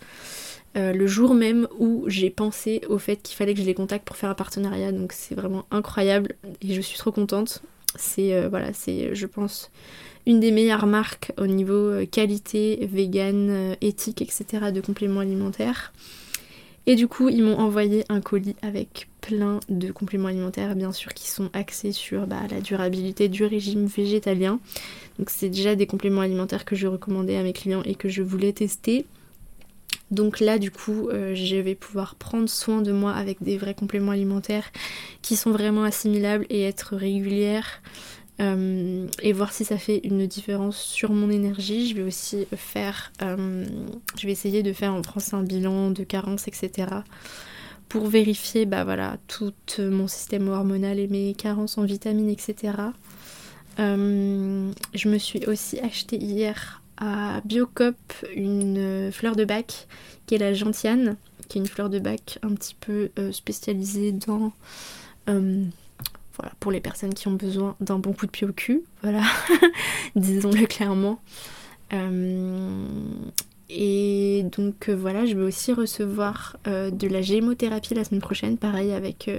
euh, 0.77 0.93
le 0.93 1.07
jour 1.07 1.33
même 1.33 1.67
où 1.79 2.03
j'ai 2.07 2.29
pensé 2.29 2.81
au 2.89 2.97
fait 2.97 3.17
qu'il 3.17 3.35
fallait 3.35 3.53
que 3.53 3.59
je 3.59 3.65
les 3.65 3.73
contacte 3.73 4.05
pour 4.05 4.15
faire 4.15 4.29
un 4.29 4.35
partenariat. 4.35 4.91
Donc 4.91 5.11
c'est 5.13 5.35
vraiment 5.35 5.65
incroyable 5.71 6.35
et 6.61 6.73
je 6.73 6.81
suis 6.81 6.97
trop 6.97 7.11
contente. 7.11 7.61
C'est 7.95 8.33
euh, 8.33 8.47
voilà, 8.49 8.73
c'est 8.73 9.15
je 9.15 9.25
pense 9.25 9.71
une 10.25 10.39
des 10.39 10.51
meilleures 10.51 10.87
marques 10.87 11.31
au 11.37 11.47
niveau 11.47 12.05
qualité, 12.11 12.87
vegan, 12.91 13.75
éthique, 13.79 14.21
etc. 14.21 14.71
de 14.73 14.81
compléments 14.81 15.21
alimentaires. 15.21 15.93
Et 16.87 16.95
du 16.95 17.09
coup, 17.09 17.27
ils 17.27 17.43
m'ont 17.43 17.57
envoyé 17.57 18.05
un 18.07 18.21
colis 18.21 18.55
avec 18.61 19.09
plein 19.19 19.59
de 19.67 19.91
compléments 19.91 20.29
alimentaires, 20.29 20.73
bien 20.73 20.93
sûr, 20.93 21.13
qui 21.13 21.29
sont 21.29 21.49
axés 21.51 21.91
sur 21.91 22.27
bah, 22.27 22.43
la 22.49 22.61
durabilité 22.61 23.27
du 23.27 23.43
régime 23.43 23.87
végétalien. 23.87 24.59
Donc, 25.19 25.29
c'est 25.29 25.49
déjà 25.49 25.75
des 25.75 25.85
compléments 25.85 26.21
alimentaires 26.21 26.63
que 26.63 26.77
je 26.77 26.87
recommandais 26.87 27.35
à 27.35 27.43
mes 27.43 27.51
clients 27.51 27.83
et 27.83 27.95
que 27.95 28.07
je 28.07 28.23
voulais 28.23 28.53
tester. 28.53 29.05
Donc 30.11 30.39
là, 30.39 30.57
du 30.57 30.71
coup, 30.71 31.09
euh, 31.09 31.35
je 31.35 31.57
vais 31.57 31.75
pouvoir 31.75 32.15
prendre 32.15 32.47
soin 32.47 32.81
de 32.81 32.91
moi 32.91 33.13
avec 33.13 33.43
des 33.43 33.57
vrais 33.57 33.73
compléments 33.73 34.11
alimentaires 34.11 34.71
qui 35.21 35.35
sont 35.35 35.51
vraiment 35.51 35.83
assimilables 35.83 36.45
et 36.49 36.63
être 36.63 36.95
régulière. 36.95 37.81
Euh, 38.39 39.07
et 39.23 39.33
voir 39.33 39.51
si 39.51 39.65
ça 39.65 39.79
fait 39.79 39.99
une 40.03 40.27
différence 40.27 40.77
sur 40.77 41.11
mon 41.11 41.31
énergie. 41.31 41.89
Je 41.89 41.95
vais 41.95 42.03
aussi 42.03 42.45
faire, 42.55 43.11
euh, 43.23 43.65
je 44.15 44.27
vais 44.27 44.31
essayer 44.31 44.61
de 44.61 44.73
faire 44.73 44.93
en 44.93 45.01
France 45.01 45.33
un 45.33 45.41
bilan 45.41 45.89
de 45.89 46.03
carence, 46.03 46.47
etc. 46.47 46.87
Pour 47.89 48.05
vérifier 48.05 48.67
bah 48.67 48.83
voilà, 48.83 49.17
tout 49.27 49.53
mon 49.79 50.07
système 50.07 50.49
hormonal 50.49 50.99
et 50.99 51.07
mes 51.07 51.33
carences 51.33 51.79
en 51.79 51.83
vitamines, 51.83 52.29
etc. 52.29 52.73
Je 53.79 55.09
me 55.09 55.17
suis 55.17 55.43
aussi 55.47 55.79
acheté 55.79 56.17
hier 56.17 56.81
à 56.97 57.41
Biocop 57.45 57.95
une 58.35 59.11
fleur 59.11 59.35
de 59.35 59.45
bac 59.45 59.87
qui 60.25 60.35
est 60.35 60.39
la 60.39 60.53
gentiane, 60.53 61.15
qui 61.47 61.57
est 61.57 61.61
une 61.61 61.67
fleur 61.67 61.89
de 61.89 61.99
bac 61.99 62.39
un 62.43 62.49
petit 62.49 62.75
peu 62.75 63.09
spécialisée 63.31 64.11
dans 64.11 64.51
voilà, 66.37 66.53
pour 66.59 66.71
les 66.71 66.79
personnes 66.79 67.13
qui 67.13 67.27
ont 67.27 67.33
besoin 67.33 67.75
d'un 67.79 67.99
bon 67.99 68.13
coup 68.13 68.25
de 68.25 68.31
pied 68.31 68.47
au 68.47 68.53
cul, 68.53 68.83
voilà, 69.01 69.23
disons-le 70.15 70.65
clairement. 70.67 71.19
Euh, 71.93 72.85
et 73.69 74.45
donc 74.55 74.89
euh, 74.89 74.95
voilà, 74.95 75.25
je 75.25 75.35
vais 75.35 75.43
aussi 75.43 75.73
recevoir 75.73 76.57
euh, 76.67 76.91
de 76.91 77.07
la 77.07 77.21
gémothérapie 77.21 77.93
la 77.95 78.03
semaine 78.03 78.21
prochaine, 78.21 78.57
pareil 78.57 78.91
avec 78.91 79.29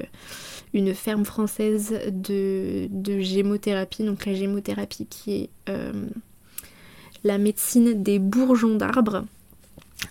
une 0.75 0.95
ferme 0.95 1.25
française 1.25 2.01
de, 2.11 2.89
de, 2.91 3.21
gémothérapie. 3.21 4.05
Donc 4.05 4.27
la 4.27 4.35
gémothérapie 4.35 5.07
qui 5.07 5.33
est 5.33 5.51
la 7.25 7.39
médecine 7.39 8.03
des 8.03 8.19
bourgeons 8.19 8.77
d'arbres. 8.77 9.25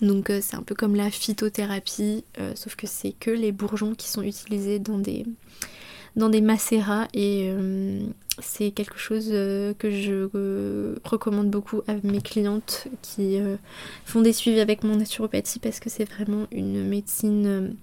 Donc 0.02 0.32
c'est 0.42 0.56
un 0.56 0.64
peu 0.64 0.76
comme 0.76 0.96
la 0.96 1.10
phytothérapie, 1.10 2.24
sauf 2.56 2.76
que 2.76 2.88
c'est 2.88 3.14
que 3.14 3.32
les 3.32 3.52
bourgeons 3.52 3.96
qui 3.96 4.10
sont 4.10 4.22
utilisés 4.22 4.80
dans 4.80 5.00
des 5.00 5.26
dans 6.18 6.30
des 6.30 6.42
macérats 6.42 7.08
et 7.14 7.44
euh, 7.46 8.02
c'est 8.40 8.72
quelque 8.72 8.98
chose 8.98 9.30
euh, 9.32 9.74
que 9.76 9.92
je 9.92 10.30
euh, 10.36 10.96
recommande 11.04 11.50
beaucoup 11.50 11.82
à 11.88 11.94
mes 12.04 12.22
clientes 12.22 12.88
qui 13.02 13.40
font 14.04 14.22
des 14.22 14.34
suivis 14.34 14.60
avec 14.60 14.84
mon 14.84 14.96
naturopathie 14.98 15.60
parce 15.60 15.80
que 15.80 15.90
c'est 15.90 16.10
vraiment 16.10 16.48
une 16.52 16.86
médecine 16.88 17.76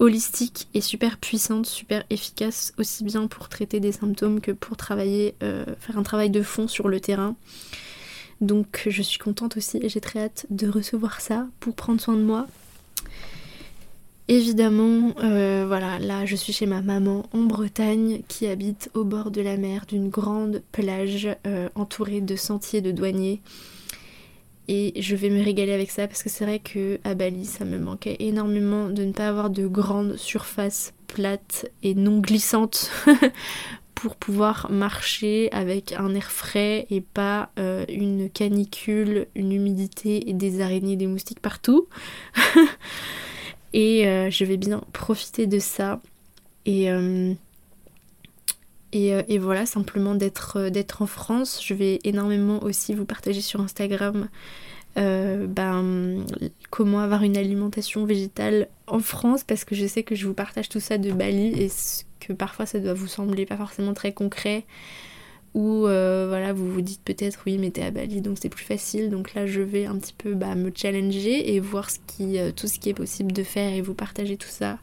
holistique 0.00 0.68
et 0.74 0.80
super 0.80 1.18
puissante, 1.18 1.66
super 1.66 2.02
efficace 2.10 2.72
aussi 2.78 3.04
bien 3.04 3.28
pour 3.28 3.48
traiter 3.48 3.78
des 3.78 3.92
symptômes 3.92 4.40
que 4.40 4.50
pour 4.50 4.76
travailler, 4.76 5.36
faire 5.40 5.96
un 5.96 6.02
travail 6.02 6.30
de 6.30 6.42
fond 6.42 6.66
sur 6.66 6.88
le 6.88 6.98
terrain. 6.98 7.36
Donc 8.42 8.86
je 8.88 9.02
suis 9.02 9.18
contente 9.18 9.56
aussi 9.56 9.78
et 9.80 9.88
j'ai 9.88 10.00
très 10.00 10.20
hâte 10.20 10.46
de 10.50 10.68
recevoir 10.68 11.20
ça 11.20 11.46
pour 11.60 11.74
prendre 11.74 12.00
soin 12.00 12.16
de 12.16 12.22
moi 12.22 12.46
Évidemment, 14.28 15.14
euh, 15.22 15.64
voilà, 15.66 15.98
là 15.98 16.26
je 16.26 16.36
suis 16.36 16.52
chez 16.52 16.66
ma 16.66 16.80
maman 16.80 17.26
en 17.32 17.42
Bretagne 17.42 18.22
qui 18.28 18.46
habite 18.46 18.90
au 18.94 19.04
bord 19.04 19.30
de 19.30 19.42
la 19.42 19.56
mer 19.56 19.84
d'une 19.86 20.08
grande 20.08 20.62
plage 20.72 21.28
euh, 21.46 21.68
entourée 21.74 22.20
de 22.20 22.34
sentiers 22.34 22.80
de 22.80 22.92
douaniers. 22.92 23.40
Et 24.68 24.92
je 25.00 25.16
vais 25.16 25.28
me 25.28 25.42
régaler 25.42 25.72
avec 25.72 25.90
ça 25.90 26.06
parce 26.06 26.22
que 26.22 26.28
c'est 26.28 26.44
vrai 26.44 26.60
que 26.60 26.98
à 27.04 27.14
Bali 27.14 27.44
ça 27.44 27.64
me 27.64 27.78
manquait 27.78 28.16
énormément 28.20 28.88
de 28.88 29.04
ne 29.04 29.12
pas 29.12 29.28
avoir 29.28 29.50
de 29.50 29.66
grandes 29.66 30.16
surfaces 30.16 30.94
plates 31.08 31.66
et 31.82 31.94
non 31.94 32.20
glissantes 32.20 32.90
pour 34.02 34.16
pouvoir 34.16 34.68
marcher 34.68 35.48
avec 35.52 35.92
un 35.92 36.12
air 36.12 36.32
frais 36.32 36.88
et 36.90 37.00
pas 37.00 37.50
euh, 37.60 37.84
une 37.88 38.28
canicule, 38.28 39.28
une 39.36 39.52
humidité 39.52 40.28
et 40.28 40.32
des 40.32 40.60
araignées, 40.60 40.96
des 40.96 41.06
moustiques 41.06 41.38
partout. 41.38 41.86
Et 43.74 44.08
euh, 44.08 44.28
je 44.28 44.44
vais 44.44 44.56
bien 44.56 44.82
profiter 44.92 45.46
de 45.46 45.60
ça. 45.60 46.02
Et, 46.66 46.90
euh, 46.90 47.32
et, 48.92 49.38
voilà, 49.38 49.66
simplement 49.66 50.16
d'être, 50.16 50.68
d'être 50.68 51.00
en 51.00 51.06
France. 51.06 51.64
Je 51.64 51.72
vais 51.72 52.00
énormément 52.02 52.60
aussi 52.64 52.94
vous 52.94 53.06
partager 53.06 53.40
sur 53.40 53.60
Instagram 53.60 54.28
ben, 54.96 56.26
comment 56.70 56.98
avoir 56.98 57.22
une 57.22 57.38
alimentation 57.38 58.04
végétale 58.04 58.68
en 58.86 58.98
France 58.98 59.42
parce 59.42 59.64
que 59.64 59.74
je 59.74 59.86
sais 59.86 60.02
que 60.02 60.14
je 60.14 60.26
vous 60.26 60.34
partage 60.34 60.68
tout 60.68 60.80
ça 60.80 60.98
de 60.98 61.10
Bali 61.12 61.46
et 61.46 61.70
parfois 62.30 62.66
ça 62.66 62.78
doit 62.78 62.94
vous 62.94 63.06
sembler 63.06 63.46
pas 63.46 63.56
forcément 63.56 63.94
très 63.94 64.12
concret 64.12 64.64
ou 65.54 65.86
euh, 65.86 66.26
voilà 66.28 66.52
vous 66.52 66.70
vous 66.70 66.80
dites 66.80 67.02
peut-être 67.04 67.40
oui 67.46 67.58
mais 67.58 67.70
t'es 67.70 67.82
à 67.82 67.90
Bali 67.90 68.20
donc 68.20 68.38
c'est 68.40 68.48
plus 68.48 68.64
facile 68.64 69.10
donc 69.10 69.34
là 69.34 69.46
je 69.46 69.60
vais 69.60 69.86
un 69.86 69.96
petit 69.96 70.14
peu 70.16 70.34
bah, 70.34 70.54
me 70.54 70.70
challenger 70.74 71.54
et 71.54 71.60
voir 71.60 71.90
ce 71.90 71.98
qui, 72.06 72.38
euh, 72.38 72.52
tout 72.54 72.68
ce 72.68 72.78
qui 72.78 72.88
est 72.88 72.94
possible 72.94 73.32
de 73.32 73.42
faire 73.42 73.72
et 73.72 73.80
vous 73.80 73.94
partager 73.94 74.36
tout 74.36 74.48
ça 74.48 74.78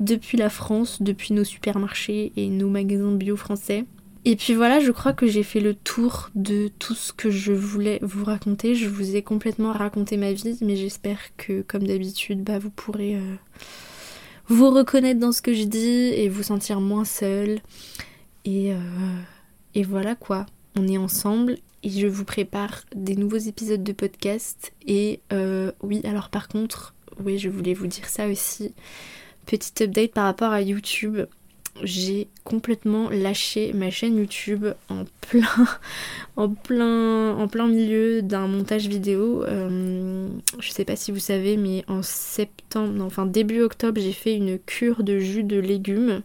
depuis 0.00 0.36
la 0.36 0.50
France, 0.50 1.00
depuis 1.00 1.32
nos 1.32 1.44
supermarchés 1.44 2.32
et 2.36 2.48
nos 2.48 2.68
magasins 2.68 3.12
bio 3.12 3.36
français. 3.36 3.84
Et 4.24 4.36
puis 4.36 4.54
voilà, 4.54 4.78
je 4.78 4.92
crois 4.92 5.12
que 5.12 5.26
j'ai 5.26 5.42
fait 5.42 5.60
le 5.60 5.74
tour 5.74 6.30
de 6.34 6.70
tout 6.78 6.94
ce 6.94 7.12
que 7.12 7.30
je 7.30 7.52
voulais 7.52 7.98
vous 8.02 8.24
raconter. 8.24 8.74
Je 8.74 8.88
vous 8.88 9.16
ai 9.16 9.22
complètement 9.22 9.72
raconté 9.72 10.16
ma 10.16 10.32
vie, 10.32 10.58
mais 10.60 10.76
j'espère 10.76 11.18
que 11.36 11.62
comme 11.62 11.86
d'habitude, 11.86 12.44
bah, 12.44 12.60
vous 12.60 12.70
pourrez 12.70 13.16
euh, 13.16 13.34
vous 14.48 14.70
reconnaître 14.70 15.20
dans 15.20 15.32
ce 15.32 15.42
que 15.42 15.54
je 15.54 15.64
dis 15.64 16.12
et 16.14 16.28
vous 16.28 16.42
sentir 16.42 16.80
moins 16.80 17.04
seul. 17.04 17.60
Et 18.44 18.72
et 19.74 19.84
voilà 19.84 20.14
quoi, 20.14 20.46
on 20.76 20.86
est 20.86 20.98
ensemble 20.98 21.56
et 21.82 21.90
je 21.90 22.06
vous 22.06 22.24
prépare 22.24 22.84
des 22.94 23.16
nouveaux 23.16 23.38
épisodes 23.38 23.82
de 23.82 23.92
podcast. 23.92 24.72
Et 24.86 25.20
euh, 25.32 25.72
oui, 25.82 26.00
alors 26.04 26.28
par 26.28 26.48
contre, 26.48 26.94
oui, 27.24 27.38
je 27.38 27.48
voulais 27.48 27.74
vous 27.74 27.86
dire 27.86 28.08
ça 28.08 28.28
aussi. 28.28 28.74
Petite 29.46 29.80
update 29.80 30.12
par 30.12 30.24
rapport 30.24 30.52
à 30.52 30.60
YouTube. 30.60 31.20
J'ai 31.82 32.28
complètement 32.44 33.08
lâché 33.08 33.72
ma 33.72 33.90
chaîne 33.90 34.18
YouTube 34.18 34.66
en 34.90 35.04
plein, 35.22 35.66
en 36.36 36.50
plein, 36.50 37.34
en 37.34 37.48
plein 37.48 37.66
milieu 37.66 38.20
d'un 38.20 38.46
montage 38.46 38.88
vidéo. 38.88 39.42
Euh, 39.44 40.28
je 40.60 40.70
sais 40.70 40.84
pas 40.84 40.96
si 40.96 41.12
vous 41.12 41.18
savez, 41.18 41.56
mais 41.56 41.84
en 41.88 42.02
septembre, 42.02 43.02
enfin 43.02 43.24
début 43.26 43.62
octobre, 43.62 44.00
j'ai 44.00 44.12
fait 44.12 44.36
une 44.36 44.58
cure 44.58 45.02
de 45.02 45.18
jus 45.18 45.44
de 45.44 45.58
légumes. 45.58 46.22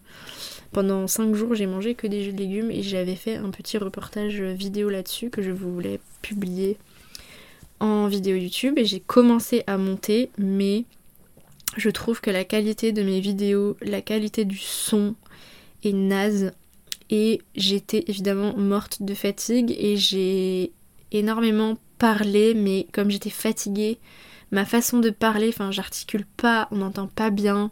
Pendant 0.73 1.07
5 1.07 1.33
jours, 1.33 1.55
j'ai 1.55 1.65
mangé 1.65 1.95
que 1.95 2.07
des 2.07 2.23
jus 2.23 2.33
de 2.33 2.39
légumes 2.39 2.69
et 2.69 2.83
j'avais 2.83 3.15
fait 3.15 3.37
un 3.37 3.49
petit 3.49 3.77
reportage 3.77 4.41
vidéo 4.41 4.89
là-dessus 4.89 5.29
que 5.29 5.41
je 5.41 5.51
voulais 5.51 6.01
publier 6.21 6.77
en 7.79 8.07
vidéo 8.07 8.35
YouTube 8.35 8.77
et 8.77 8.85
j'ai 8.85 8.99
commencé 8.99 9.63
à 9.67 9.77
monter, 9.77 10.29
mais 10.37 10.85
je 11.77 11.89
trouve 11.89 12.21
que 12.21 12.31
la 12.31 12.43
qualité 12.43 12.91
de 12.91 13.03
mes 13.03 13.19
vidéos, 13.19 13.77
la 13.81 14.01
qualité 14.01 14.45
du 14.45 14.57
son 14.57 15.15
est 15.83 15.93
naze 15.93 16.51
et 17.09 17.41
j'étais 17.55 18.03
évidemment 18.07 18.55
morte 18.57 19.01
de 19.01 19.13
fatigue 19.13 19.73
et 19.77 19.95
j'ai 19.95 20.73
énormément 21.11 21.77
parlé, 21.99 22.53
mais 22.53 22.87
comme 22.91 23.09
j'étais 23.09 23.29
fatiguée, 23.29 23.97
ma 24.51 24.65
façon 24.65 24.99
de 24.99 25.09
parler, 25.09 25.49
enfin 25.49 25.71
j'articule 25.71 26.25
pas, 26.25 26.67
on 26.71 26.77
n'entend 26.77 27.07
pas 27.07 27.29
bien, 27.29 27.71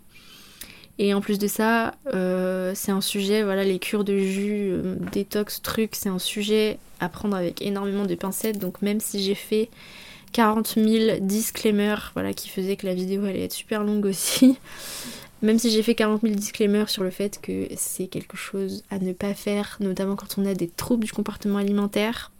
Et 0.98 1.14
en 1.14 1.20
plus 1.20 1.40
de 1.40 1.48
ça, 1.48 1.96
euh, 2.14 2.72
c'est 2.74 2.92
un 2.92 3.02
sujet, 3.02 3.44
voilà, 3.44 3.66
les 3.66 3.80
cures 3.80 4.06
de 4.06 4.18
jus, 4.18 4.70
euh, 4.72 4.96
détox, 5.12 5.62
trucs, 5.62 5.96
c'est 5.96 6.10
un 6.10 6.20
sujet 6.20 6.78
à 7.02 7.10
prendre 7.10 7.36
avec 7.36 7.62
énormément 7.62 8.06
de 8.06 8.16
pincettes. 8.16 8.60
Donc 8.60 8.82
même 8.82 9.02
si 9.02 9.22
j'ai 9.22 9.36
fait 9.36 9.70
40 10.36 10.74
000 10.76 11.20
disclaimers, 11.22 12.12
voilà, 12.14 12.34
qui 12.34 12.50
faisaient 12.50 12.76
que 12.76 12.86
la 12.86 12.94
vidéo 12.94 13.24
allait 13.24 13.46
être 13.46 13.54
super 13.54 13.86
longue 13.86 14.06
aussi, 14.06 14.58
même 15.42 15.58
si 15.58 15.72
j'ai 15.72 15.82
fait 15.82 15.96
40 15.96 16.24
000 16.24 16.36
disclaimers 16.36 16.90
sur 16.90 17.04
le 17.04 17.10
fait 17.10 17.40
que 17.42 17.70
c'est 17.78 18.08
quelque 18.08 18.36
chose 18.36 18.84
à 18.90 19.00
ne 19.00 19.14
pas 19.14 19.34
faire, 19.34 19.78
notamment 19.80 20.18
quand 20.18 20.38
on 20.38 20.46
a 20.46 20.54
des 20.54 20.68
troubles 20.68 21.06
du 21.06 21.14
comportement 21.14 21.58
alimentaire, 21.58 22.34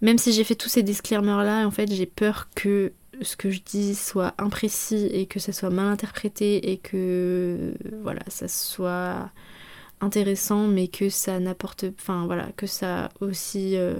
même 0.00 0.18
si 0.18 0.32
j'ai 0.32 0.42
fait 0.42 0.56
tous 0.56 0.68
ces 0.68 0.82
disclaimers 0.82 1.44
là, 1.44 1.64
en 1.64 1.70
fait, 1.70 1.88
j'ai 1.94 2.04
peur 2.04 2.48
que 2.56 2.92
ce 3.22 3.36
que 3.36 3.50
je 3.50 3.60
dis 3.64 3.94
soit 3.94 4.34
imprécis 4.36 5.08
et 5.12 5.26
que 5.26 5.38
ça 5.38 5.52
soit 5.52 5.70
mal 5.70 5.86
interprété 5.86 6.72
et 6.72 6.78
que 6.78 7.74
voilà, 8.02 8.22
ça 8.26 8.48
soit 8.48 9.30
intéressant 10.00 10.66
mais 10.66 10.88
que 10.88 11.08
ça 11.08 11.38
n'apporte 11.40 11.86
enfin 11.98 12.26
voilà, 12.26 12.48
que 12.56 12.66
ça 12.66 13.10
aussi 13.20 13.76
euh, 13.76 13.94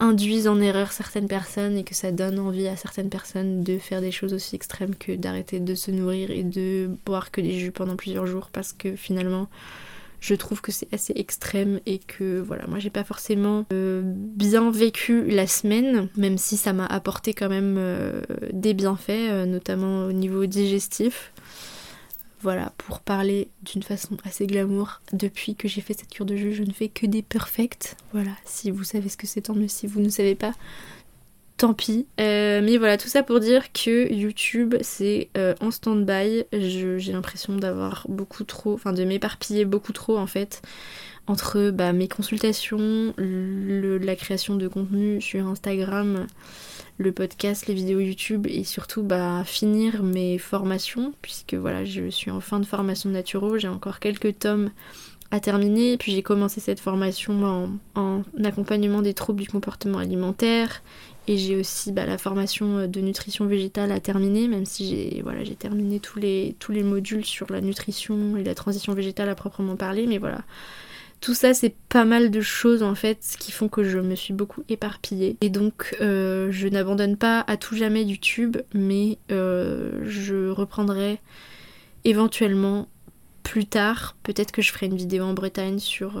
induise 0.00 0.48
en 0.48 0.60
erreur 0.60 0.92
certaines 0.92 1.28
personnes 1.28 1.76
et 1.76 1.84
que 1.84 1.94
ça 1.94 2.12
donne 2.12 2.38
envie 2.38 2.68
à 2.68 2.76
certaines 2.76 3.08
personnes 3.08 3.62
de 3.62 3.78
faire 3.78 4.00
des 4.00 4.12
choses 4.12 4.34
aussi 4.34 4.54
extrêmes 4.54 4.94
que 4.94 5.12
d'arrêter 5.12 5.60
de 5.60 5.74
se 5.74 5.90
nourrir 5.90 6.30
et 6.30 6.42
de 6.42 6.90
boire 7.04 7.30
que 7.30 7.40
des 7.40 7.58
jus 7.58 7.72
pendant 7.72 7.96
plusieurs 7.96 8.26
jours 8.26 8.50
parce 8.52 8.72
que 8.72 8.96
finalement 8.96 9.48
je 10.20 10.34
trouve 10.34 10.60
que 10.60 10.72
c'est 10.72 10.92
assez 10.92 11.12
extrême 11.14 11.78
et 11.86 11.98
que 11.98 12.40
voilà, 12.40 12.66
moi 12.66 12.78
j'ai 12.78 12.90
pas 12.90 13.04
forcément 13.04 13.66
euh, 13.72 14.00
bien 14.04 14.70
vécu 14.70 15.24
la 15.26 15.46
semaine, 15.46 16.08
même 16.16 16.38
si 16.38 16.56
ça 16.56 16.72
m'a 16.72 16.86
apporté 16.86 17.34
quand 17.34 17.50
même 17.50 17.76
euh, 17.78 18.22
des 18.52 18.72
bienfaits, 18.72 19.46
notamment 19.46 20.06
au 20.06 20.12
niveau 20.12 20.46
digestif. 20.46 21.32
Voilà, 22.42 22.72
pour 22.76 23.00
parler 23.00 23.48
d'une 23.62 23.82
façon 23.82 24.16
assez 24.24 24.46
glamour, 24.46 25.00
depuis 25.12 25.54
que 25.54 25.68
j'ai 25.68 25.80
fait 25.80 25.94
cette 25.94 26.10
cure 26.10 26.26
de 26.26 26.36
jus, 26.36 26.52
je 26.52 26.62
ne 26.62 26.72
fais 26.72 26.88
que 26.88 27.06
des 27.06 27.22
perfects. 27.22 27.96
Voilà, 28.12 28.32
si 28.44 28.70
vous 28.70 28.84
savez 28.84 29.08
ce 29.08 29.16
que 29.16 29.26
c'est, 29.26 29.42
tant 29.42 29.54
mieux. 29.54 29.68
Si 29.68 29.86
vous 29.86 30.00
ne 30.00 30.10
savez 30.10 30.34
pas, 30.34 30.52
tant 31.56 31.74
pis. 31.74 32.06
Euh, 32.20 32.60
mais 32.62 32.76
voilà, 32.76 32.98
tout 32.98 33.08
ça 33.08 33.22
pour 33.22 33.40
dire 33.40 33.72
que 33.72 34.12
YouTube, 34.12 34.74
c'est 34.82 35.28
euh, 35.36 35.54
en 35.60 35.70
stand-by. 35.70 36.44
J'ai 36.52 37.12
l'impression 37.12 37.56
d'avoir 37.56 38.06
beaucoup 38.08 38.44
trop, 38.44 38.74
enfin 38.74 38.92
de 38.92 39.04
m'éparpiller 39.04 39.64
beaucoup 39.64 39.92
trop 39.92 40.18
en 40.18 40.26
fait, 40.26 40.62
entre 41.26 41.70
bah, 41.70 41.92
mes 41.92 42.08
consultations, 42.08 43.14
la 43.18 44.16
création 44.16 44.56
de 44.56 44.68
contenu 44.68 45.20
sur 45.20 45.46
Instagram, 45.46 46.26
le 46.98 47.12
podcast, 47.12 47.66
les 47.66 47.74
vidéos 47.74 48.00
YouTube 48.00 48.46
et 48.48 48.64
surtout 48.64 49.02
bah, 49.02 49.42
finir 49.44 50.02
mes 50.02 50.38
formations, 50.38 51.12
puisque 51.22 51.54
voilà, 51.54 51.84
je 51.84 52.08
suis 52.08 52.30
en 52.30 52.40
fin 52.40 52.60
de 52.60 52.66
formation 52.66 53.10
de 53.10 53.22
j'ai 53.58 53.68
encore 53.68 54.00
quelques 54.00 54.38
tomes 54.38 54.70
à 55.30 55.40
terminer, 55.40 55.96
puis 55.96 56.12
j'ai 56.12 56.22
commencé 56.22 56.60
cette 56.60 56.80
formation 56.80 57.78
en 57.94 58.22
accompagnement 58.44 59.02
des 59.02 59.14
troubles 59.14 59.42
du 59.42 59.48
comportement 59.48 59.98
alimentaire 59.98 60.82
et 61.28 61.38
j'ai 61.38 61.56
aussi 61.56 61.92
bah, 61.92 62.06
la 62.06 62.18
formation 62.18 62.78
euh, 62.78 62.86
de 62.86 63.00
nutrition 63.00 63.46
végétale 63.46 63.90
à 63.90 64.00
terminer, 64.00 64.48
même 64.48 64.64
si 64.64 64.88
j'ai 64.88 65.22
voilà, 65.22 65.42
terminé 65.58 65.98
tous 65.98 66.18
les, 66.18 66.54
tous 66.58 66.72
les 66.72 66.82
modules 66.82 67.24
sur 67.24 67.50
la 67.50 67.60
nutrition 67.60 68.36
et 68.36 68.44
la 68.44 68.54
transition 68.54 68.94
végétale 68.94 69.28
à 69.28 69.34
proprement 69.34 69.76
parler. 69.76 70.06
Mais 70.06 70.18
voilà, 70.18 70.42
tout 71.20 71.34
ça, 71.34 71.54
c'est 71.54 71.74
pas 71.88 72.04
mal 72.04 72.30
de 72.30 72.40
choses 72.40 72.82
en 72.82 72.94
fait 72.94 73.18
qui 73.38 73.52
font 73.52 73.68
que 73.68 73.84
je 73.84 73.98
me 73.98 74.14
suis 74.14 74.34
beaucoup 74.34 74.64
éparpillée. 74.68 75.36
Et 75.40 75.50
donc, 75.50 75.96
euh, 76.00 76.48
je 76.50 76.68
n'abandonne 76.68 77.16
pas 77.16 77.44
à 77.46 77.56
tout 77.56 77.76
jamais 77.76 78.04
YouTube, 78.04 78.56
mais 78.74 79.18
euh, 79.32 80.00
je 80.04 80.50
reprendrai 80.50 81.18
éventuellement 82.04 82.88
plus 83.42 83.66
tard. 83.66 84.16
Peut-être 84.22 84.52
que 84.52 84.62
je 84.62 84.72
ferai 84.72 84.86
une 84.86 84.96
vidéo 84.96 85.24
en 85.24 85.32
Bretagne 85.32 85.78
sur 85.78 86.20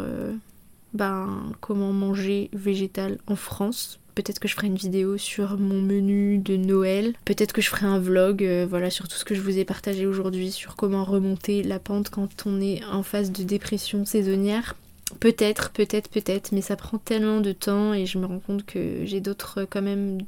ben, 0.94 1.52
comment 1.60 1.92
manger 1.92 2.50
végétal 2.52 3.18
en 3.26 3.36
France 3.36 4.00
Peut-être 4.16 4.38
que 4.38 4.48
je 4.48 4.54
ferai 4.54 4.68
une 4.68 4.76
vidéo 4.76 5.18
sur 5.18 5.58
mon 5.58 5.82
menu 5.82 6.38
de 6.38 6.56
Noël. 6.56 7.12
Peut-être 7.26 7.52
que 7.52 7.60
je 7.60 7.68
ferai 7.68 7.84
un 7.84 7.98
vlog, 7.98 8.42
euh, 8.42 8.66
voilà, 8.68 8.88
sur 8.88 9.08
tout 9.08 9.16
ce 9.16 9.26
que 9.26 9.34
je 9.34 9.42
vous 9.42 9.58
ai 9.58 9.66
partagé 9.66 10.06
aujourd'hui, 10.06 10.50
sur 10.50 10.74
comment 10.74 11.04
remonter 11.04 11.62
la 11.62 11.78
pente 11.78 12.08
quand 12.08 12.46
on 12.46 12.58
est 12.62 12.82
en 12.86 13.02
phase 13.02 13.30
de 13.30 13.42
dépression 13.42 14.06
saisonnière. 14.06 14.74
Peut-être, 15.20 15.70
peut-être, 15.70 16.10
peut-être, 16.10 16.50
mais 16.50 16.60
ça 16.60 16.74
prend 16.74 16.98
tellement 16.98 17.40
de 17.40 17.52
temps 17.52 17.94
et 17.94 18.06
je 18.06 18.18
me 18.18 18.26
rends 18.26 18.40
compte 18.40 18.66
que 18.66 19.04
j'ai 19.04 19.20
d'autres 19.20 19.64
quand 19.64 19.80
même, 19.80 20.18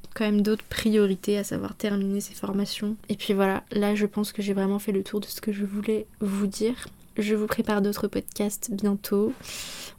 d'autres 0.41 0.65
priorités, 0.65 1.37
à 1.37 1.45
savoir 1.45 1.75
terminer 1.75 2.21
ces 2.21 2.35
formations. 2.35 2.97
Et 3.09 3.17
puis 3.17 3.35
voilà, 3.35 3.65
là 3.73 3.97
je 3.97 4.07
pense 4.07 4.33
que 4.33 4.41
j'ai 4.41 4.53
vraiment 4.53 4.79
fait 4.79 4.93
le 4.93 5.03
tour 5.03 5.21
de 5.21 5.27
ce 5.27 5.41
que 5.41 5.53
je 5.53 5.65
voulais 5.65 6.07
vous 6.21 6.47
dire. 6.47 6.87
Je 7.17 7.35
vous 7.35 7.47
prépare 7.47 7.83
d'autres 7.83 8.07
podcasts 8.07 8.71
bientôt. 8.71 9.33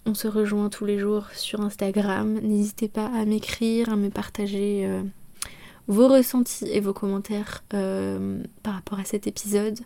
On 0.06 0.14
se 0.14 0.30
rejoint 0.30 0.70
tous 0.70 0.86
les 0.86 0.98
jours 0.98 1.26
sur 1.34 1.60
Instagram. 1.60 2.40
N'hésitez 2.42 2.88
pas 2.88 3.08
à 3.08 3.26
m'écrire, 3.26 3.90
à 3.90 3.98
me 3.98 4.10
partager 4.10 4.86
euh, 4.86 5.04
vos 5.90 6.08
ressentis 6.08 6.70
et 6.72 6.80
vos 6.80 6.94
commentaires 6.94 7.64
euh, 7.74 8.42
par 8.64 8.76
rapport 8.76 9.00
à 9.00 9.04
cet 9.04 9.28
épisode, 9.28 9.78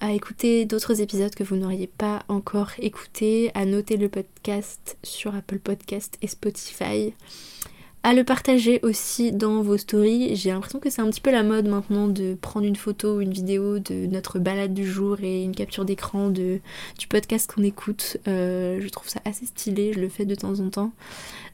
à 0.00 0.12
écouter 0.12 0.64
d'autres 0.64 1.00
épisodes 1.00 1.34
que 1.34 1.44
vous 1.44 1.56
n'auriez 1.56 1.86
pas 1.86 2.24
encore 2.28 2.70
écoutés, 2.78 3.50
à 3.54 3.64
noter 3.64 3.96
le 3.96 4.08
podcast 4.08 4.96
sur 5.02 5.34
Apple 5.34 5.58
Podcast 5.58 6.16
et 6.22 6.26
Spotify 6.26 7.12
à 8.02 8.14
le 8.14 8.24
partager 8.24 8.80
aussi 8.82 9.30
dans 9.30 9.62
vos 9.62 9.76
stories. 9.76 10.34
J'ai 10.34 10.50
l'impression 10.50 10.78
que 10.78 10.88
c'est 10.88 11.02
un 11.02 11.10
petit 11.10 11.20
peu 11.20 11.30
la 11.30 11.42
mode 11.42 11.68
maintenant 11.68 12.08
de 12.08 12.34
prendre 12.40 12.66
une 12.66 12.76
photo 12.76 13.16
ou 13.16 13.20
une 13.20 13.32
vidéo 13.32 13.78
de 13.78 14.06
notre 14.06 14.38
balade 14.38 14.72
du 14.72 14.86
jour 14.86 15.18
et 15.22 15.42
une 15.42 15.54
capture 15.54 15.84
d'écran 15.84 16.30
du 16.30 16.60
podcast 17.08 17.52
qu'on 17.52 17.62
écoute. 17.62 18.16
Euh, 18.26 18.80
je 18.80 18.88
trouve 18.88 19.08
ça 19.08 19.20
assez 19.24 19.44
stylé, 19.44 19.92
je 19.92 20.00
le 20.00 20.08
fais 20.08 20.24
de 20.24 20.34
temps 20.34 20.60
en 20.60 20.70
temps. 20.70 20.92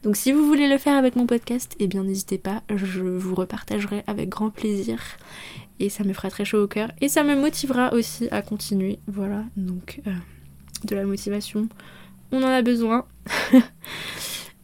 Donc 0.03 0.15
si 0.15 0.31
vous 0.31 0.45
voulez 0.45 0.69
le 0.69 0.77
faire 0.77 0.95
avec 0.95 1.15
mon 1.15 1.25
podcast, 1.25 1.75
eh 1.79 1.87
bien 1.87 2.03
n'hésitez 2.03 2.37
pas, 2.37 2.63
je 2.73 3.01
vous 3.01 3.35
repartagerai 3.35 4.03
avec 4.07 4.29
grand 4.29 4.49
plaisir. 4.49 4.99
Et 5.79 5.89
ça 5.89 6.03
me 6.03 6.13
fera 6.13 6.29
très 6.29 6.45
chaud 6.45 6.63
au 6.63 6.67
cœur. 6.67 6.91
Et 7.01 7.07
ça 7.07 7.23
me 7.23 7.35
motivera 7.35 7.93
aussi 7.93 8.27
à 8.31 8.41
continuer. 8.41 8.99
Voilà, 9.07 9.43
donc 9.55 10.01
euh, 10.07 10.11
de 10.85 10.95
la 10.95 11.05
motivation, 11.05 11.67
on 12.31 12.41
en 12.43 12.47
a 12.47 12.61
besoin. 12.61 13.05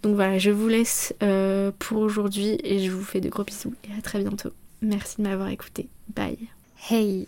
Donc 0.03 0.15
voilà, 0.15 0.37
je 0.37 0.51
vous 0.51 0.67
laisse 0.67 1.15
euh, 1.23 1.71
pour 1.79 1.99
aujourd'hui 1.99 2.57
et 2.61 2.79
je 2.79 2.91
vous 2.91 3.03
fais 3.03 3.21
de 3.21 3.29
gros 3.29 3.45
bisous 3.45 3.73
et 3.85 3.97
à 3.97 4.01
très 4.01 4.19
bientôt. 4.19 4.49
Merci 4.81 5.15
de 5.19 5.23
m'avoir 5.23 5.47
écouté. 5.47 5.87
Bye. 6.13 6.37
Hey 6.89 7.25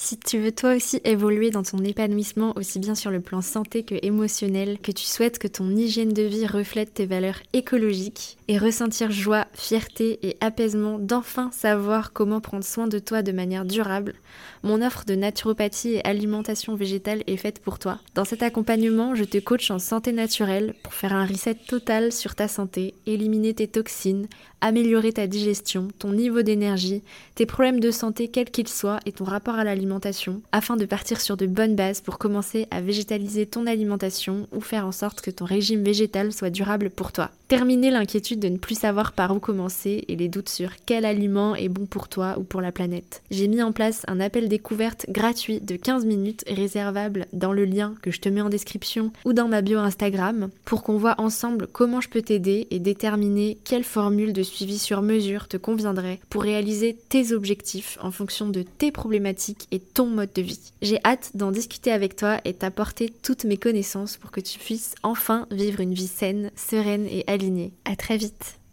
si 0.00 0.16
tu 0.16 0.38
veux 0.38 0.52
toi 0.52 0.76
aussi 0.76 1.00
évoluer 1.02 1.50
dans 1.50 1.64
ton 1.64 1.78
épanouissement 1.78 2.52
aussi 2.56 2.78
bien 2.78 2.94
sur 2.94 3.10
le 3.10 3.20
plan 3.20 3.42
santé 3.42 3.82
que 3.82 3.96
émotionnel, 4.00 4.78
que 4.78 4.92
tu 4.92 5.04
souhaites 5.04 5.40
que 5.40 5.48
ton 5.48 5.74
hygiène 5.74 6.12
de 6.12 6.22
vie 6.22 6.46
reflète 6.46 6.94
tes 6.94 7.04
valeurs 7.04 7.40
écologiques 7.52 8.37
et 8.48 8.56
ressentir 8.56 9.10
joie, 9.10 9.46
fierté 9.52 10.18
et 10.22 10.38
apaisement 10.40 10.98
d'enfin 10.98 11.50
savoir 11.52 12.12
comment 12.14 12.40
prendre 12.40 12.64
soin 12.64 12.88
de 12.88 12.98
toi 12.98 13.22
de 13.22 13.30
manière 13.30 13.66
durable, 13.66 14.14
mon 14.62 14.82
offre 14.82 15.04
de 15.04 15.14
naturopathie 15.14 15.94
et 15.94 16.04
alimentation 16.04 16.74
végétale 16.74 17.22
est 17.26 17.36
faite 17.36 17.60
pour 17.60 17.78
toi. 17.78 17.98
Dans 18.14 18.24
cet 18.24 18.42
accompagnement, 18.42 19.14
je 19.14 19.24
te 19.24 19.38
coach 19.38 19.70
en 19.70 19.78
santé 19.78 20.12
naturelle 20.12 20.74
pour 20.82 20.94
faire 20.94 21.12
un 21.12 21.26
reset 21.26 21.54
total 21.54 22.10
sur 22.10 22.34
ta 22.34 22.48
santé, 22.48 22.94
éliminer 23.06 23.54
tes 23.54 23.68
toxines, 23.68 24.26
améliorer 24.60 25.12
ta 25.12 25.26
digestion, 25.26 25.88
ton 25.98 26.12
niveau 26.12 26.42
d'énergie, 26.42 27.02
tes 27.34 27.46
problèmes 27.46 27.80
de 27.80 27.90
santé 27.90 28.28
quels 28.28 28.50
qu'ils 28.50 28.68
soient 28.68 29.00
et 29.06 29.12
ton 29.12 29.24
rapport 29.24 29.54
à 29.54 29.64
l'alimentation, 29.64 30.42
afin 30.52 30.76
de 30.76 30.86
partir 30.86 31.20
sur 31.20 31.36
de 31.36 31.46
bonnes 31.46 31.76
bases 31.76 32.00
pour 32.00 32.18
commencer 32.18 32.66
à 32.70 32.80
végétaliser 32.80 33.46
ton 33.46 33.66
alimentation 33.66 34.48
ou 34.52 34.60
faire 34.60 34.86
en 34.86 34.92
sorte 34.92 35.20
que 35.20 35.30
ton 35.30 35.44
régime 35.44 35.84
végétal 35.84 36.32
soit 36.32 36.50
durable 36.50 36.90
pour 36.90 37.12
toi. 37.12 37.30
Terminer 37.46 37.90
l'inquiétude 37.90 38.37
de 38.38 38.48
ne 38.48 38.56
plus 38.56 38.78
savoir 38.78 39.12
par 39.12 39.34
où 39.34 39.40
commencer 39.40 40.04
et 40.08 40.16
les 40.16 40.28
doutes 40.28 40.48
sur 40.48 40.70
quel 40.86 41.04
aliment 41.04 41.54
est 41.54 41.68
bon 41.68 41.86
pour 41.86 42.08
toi 42.08 42.36
ou 42.38 42.42
pour 42.42 42.60
la 42.60 42.72
planète. 42.72 43.22
J'ai 43.30 43.48
mis 43.48 43.62
en 43.62 43.72
place 43.72 44.02
un 44.08 44.20
appel 44.20 44.48
découverte 44.48 45.06
gratuit 45.08 45.60
de 45.60 45.76
15 45.76 46.04
minutes 46.04 46.44
réservable 46.48 47.26
dans 47.32 47.52
le 47.52 47.64
lien 47.64 47.94
que 48.02 48.10
je 48.10 48.20
te 48.20 48.28
mets 48.28 48.40
en 48.40 48.48
description 48.48 49.12
ou 49.24 49.32
dans 49.32 49.48
ma 49.48 49.62
bio 49.62 49.78
Instagram 49.78 50.50
pour 50.64 50.82
qu'on 50.82 50.96
voit 50.96 51.20
ensemble 51.20 51.66
comment 51.72 52.00
je 52.00 52.08
peux 52.08 52.22
t'aider 52.22 52.66
et 52.70 52.78
déterminer 52.78 53.58
quelle 53.64 53.84
formule 53.84 54.32
de 54.32 54.42
suivi 54.42 54.78
sur 54.78 55.02
mesure 55.02 55.48
te 55.48 55.56
conviendrait 55.56 56.20
pour 56.30 56.42
réaliser 56.42 56.96
tes 57.08 57.32
objectifs 57.32 57.98
en 58.02 58.10
fonction 58.10 58.48
de 58.48 58.62
tes 58.62 58.92
problématiques 58.92 59.66
et 59.70 59.80
ton 59.80 60.06
mode 60.06 60.32
de 60.34 60.42
vie. 60.42 60.72
J'ai 60.82 61.00
hâte 61.04 61.32
d'en 61.34 61.50
discuter 61.50 61.92
avec 61.92 62.16
toi 62.16 62.38
et 62.44 62.54
t'apporter 62.54 63.12
toutes 63.22 63.44
mes 63.44 63.56
connaissances 63.56 64.16
pour 64.16 64.30
que 64.30 64.40
tu 64.40 64.58
puisses 64.58 64.94
enfin 65.02 65.46
vivre 65.50 65.80
une 65.80 65.94
vie 65.94 66.06
saine, 66.06 66.50
sereine 66.56 67.06
et 67.06 67.24
alignée. 67.26 67.72
À 67.84 67.96
très 67.96 68.16
vite. 68.28 68.57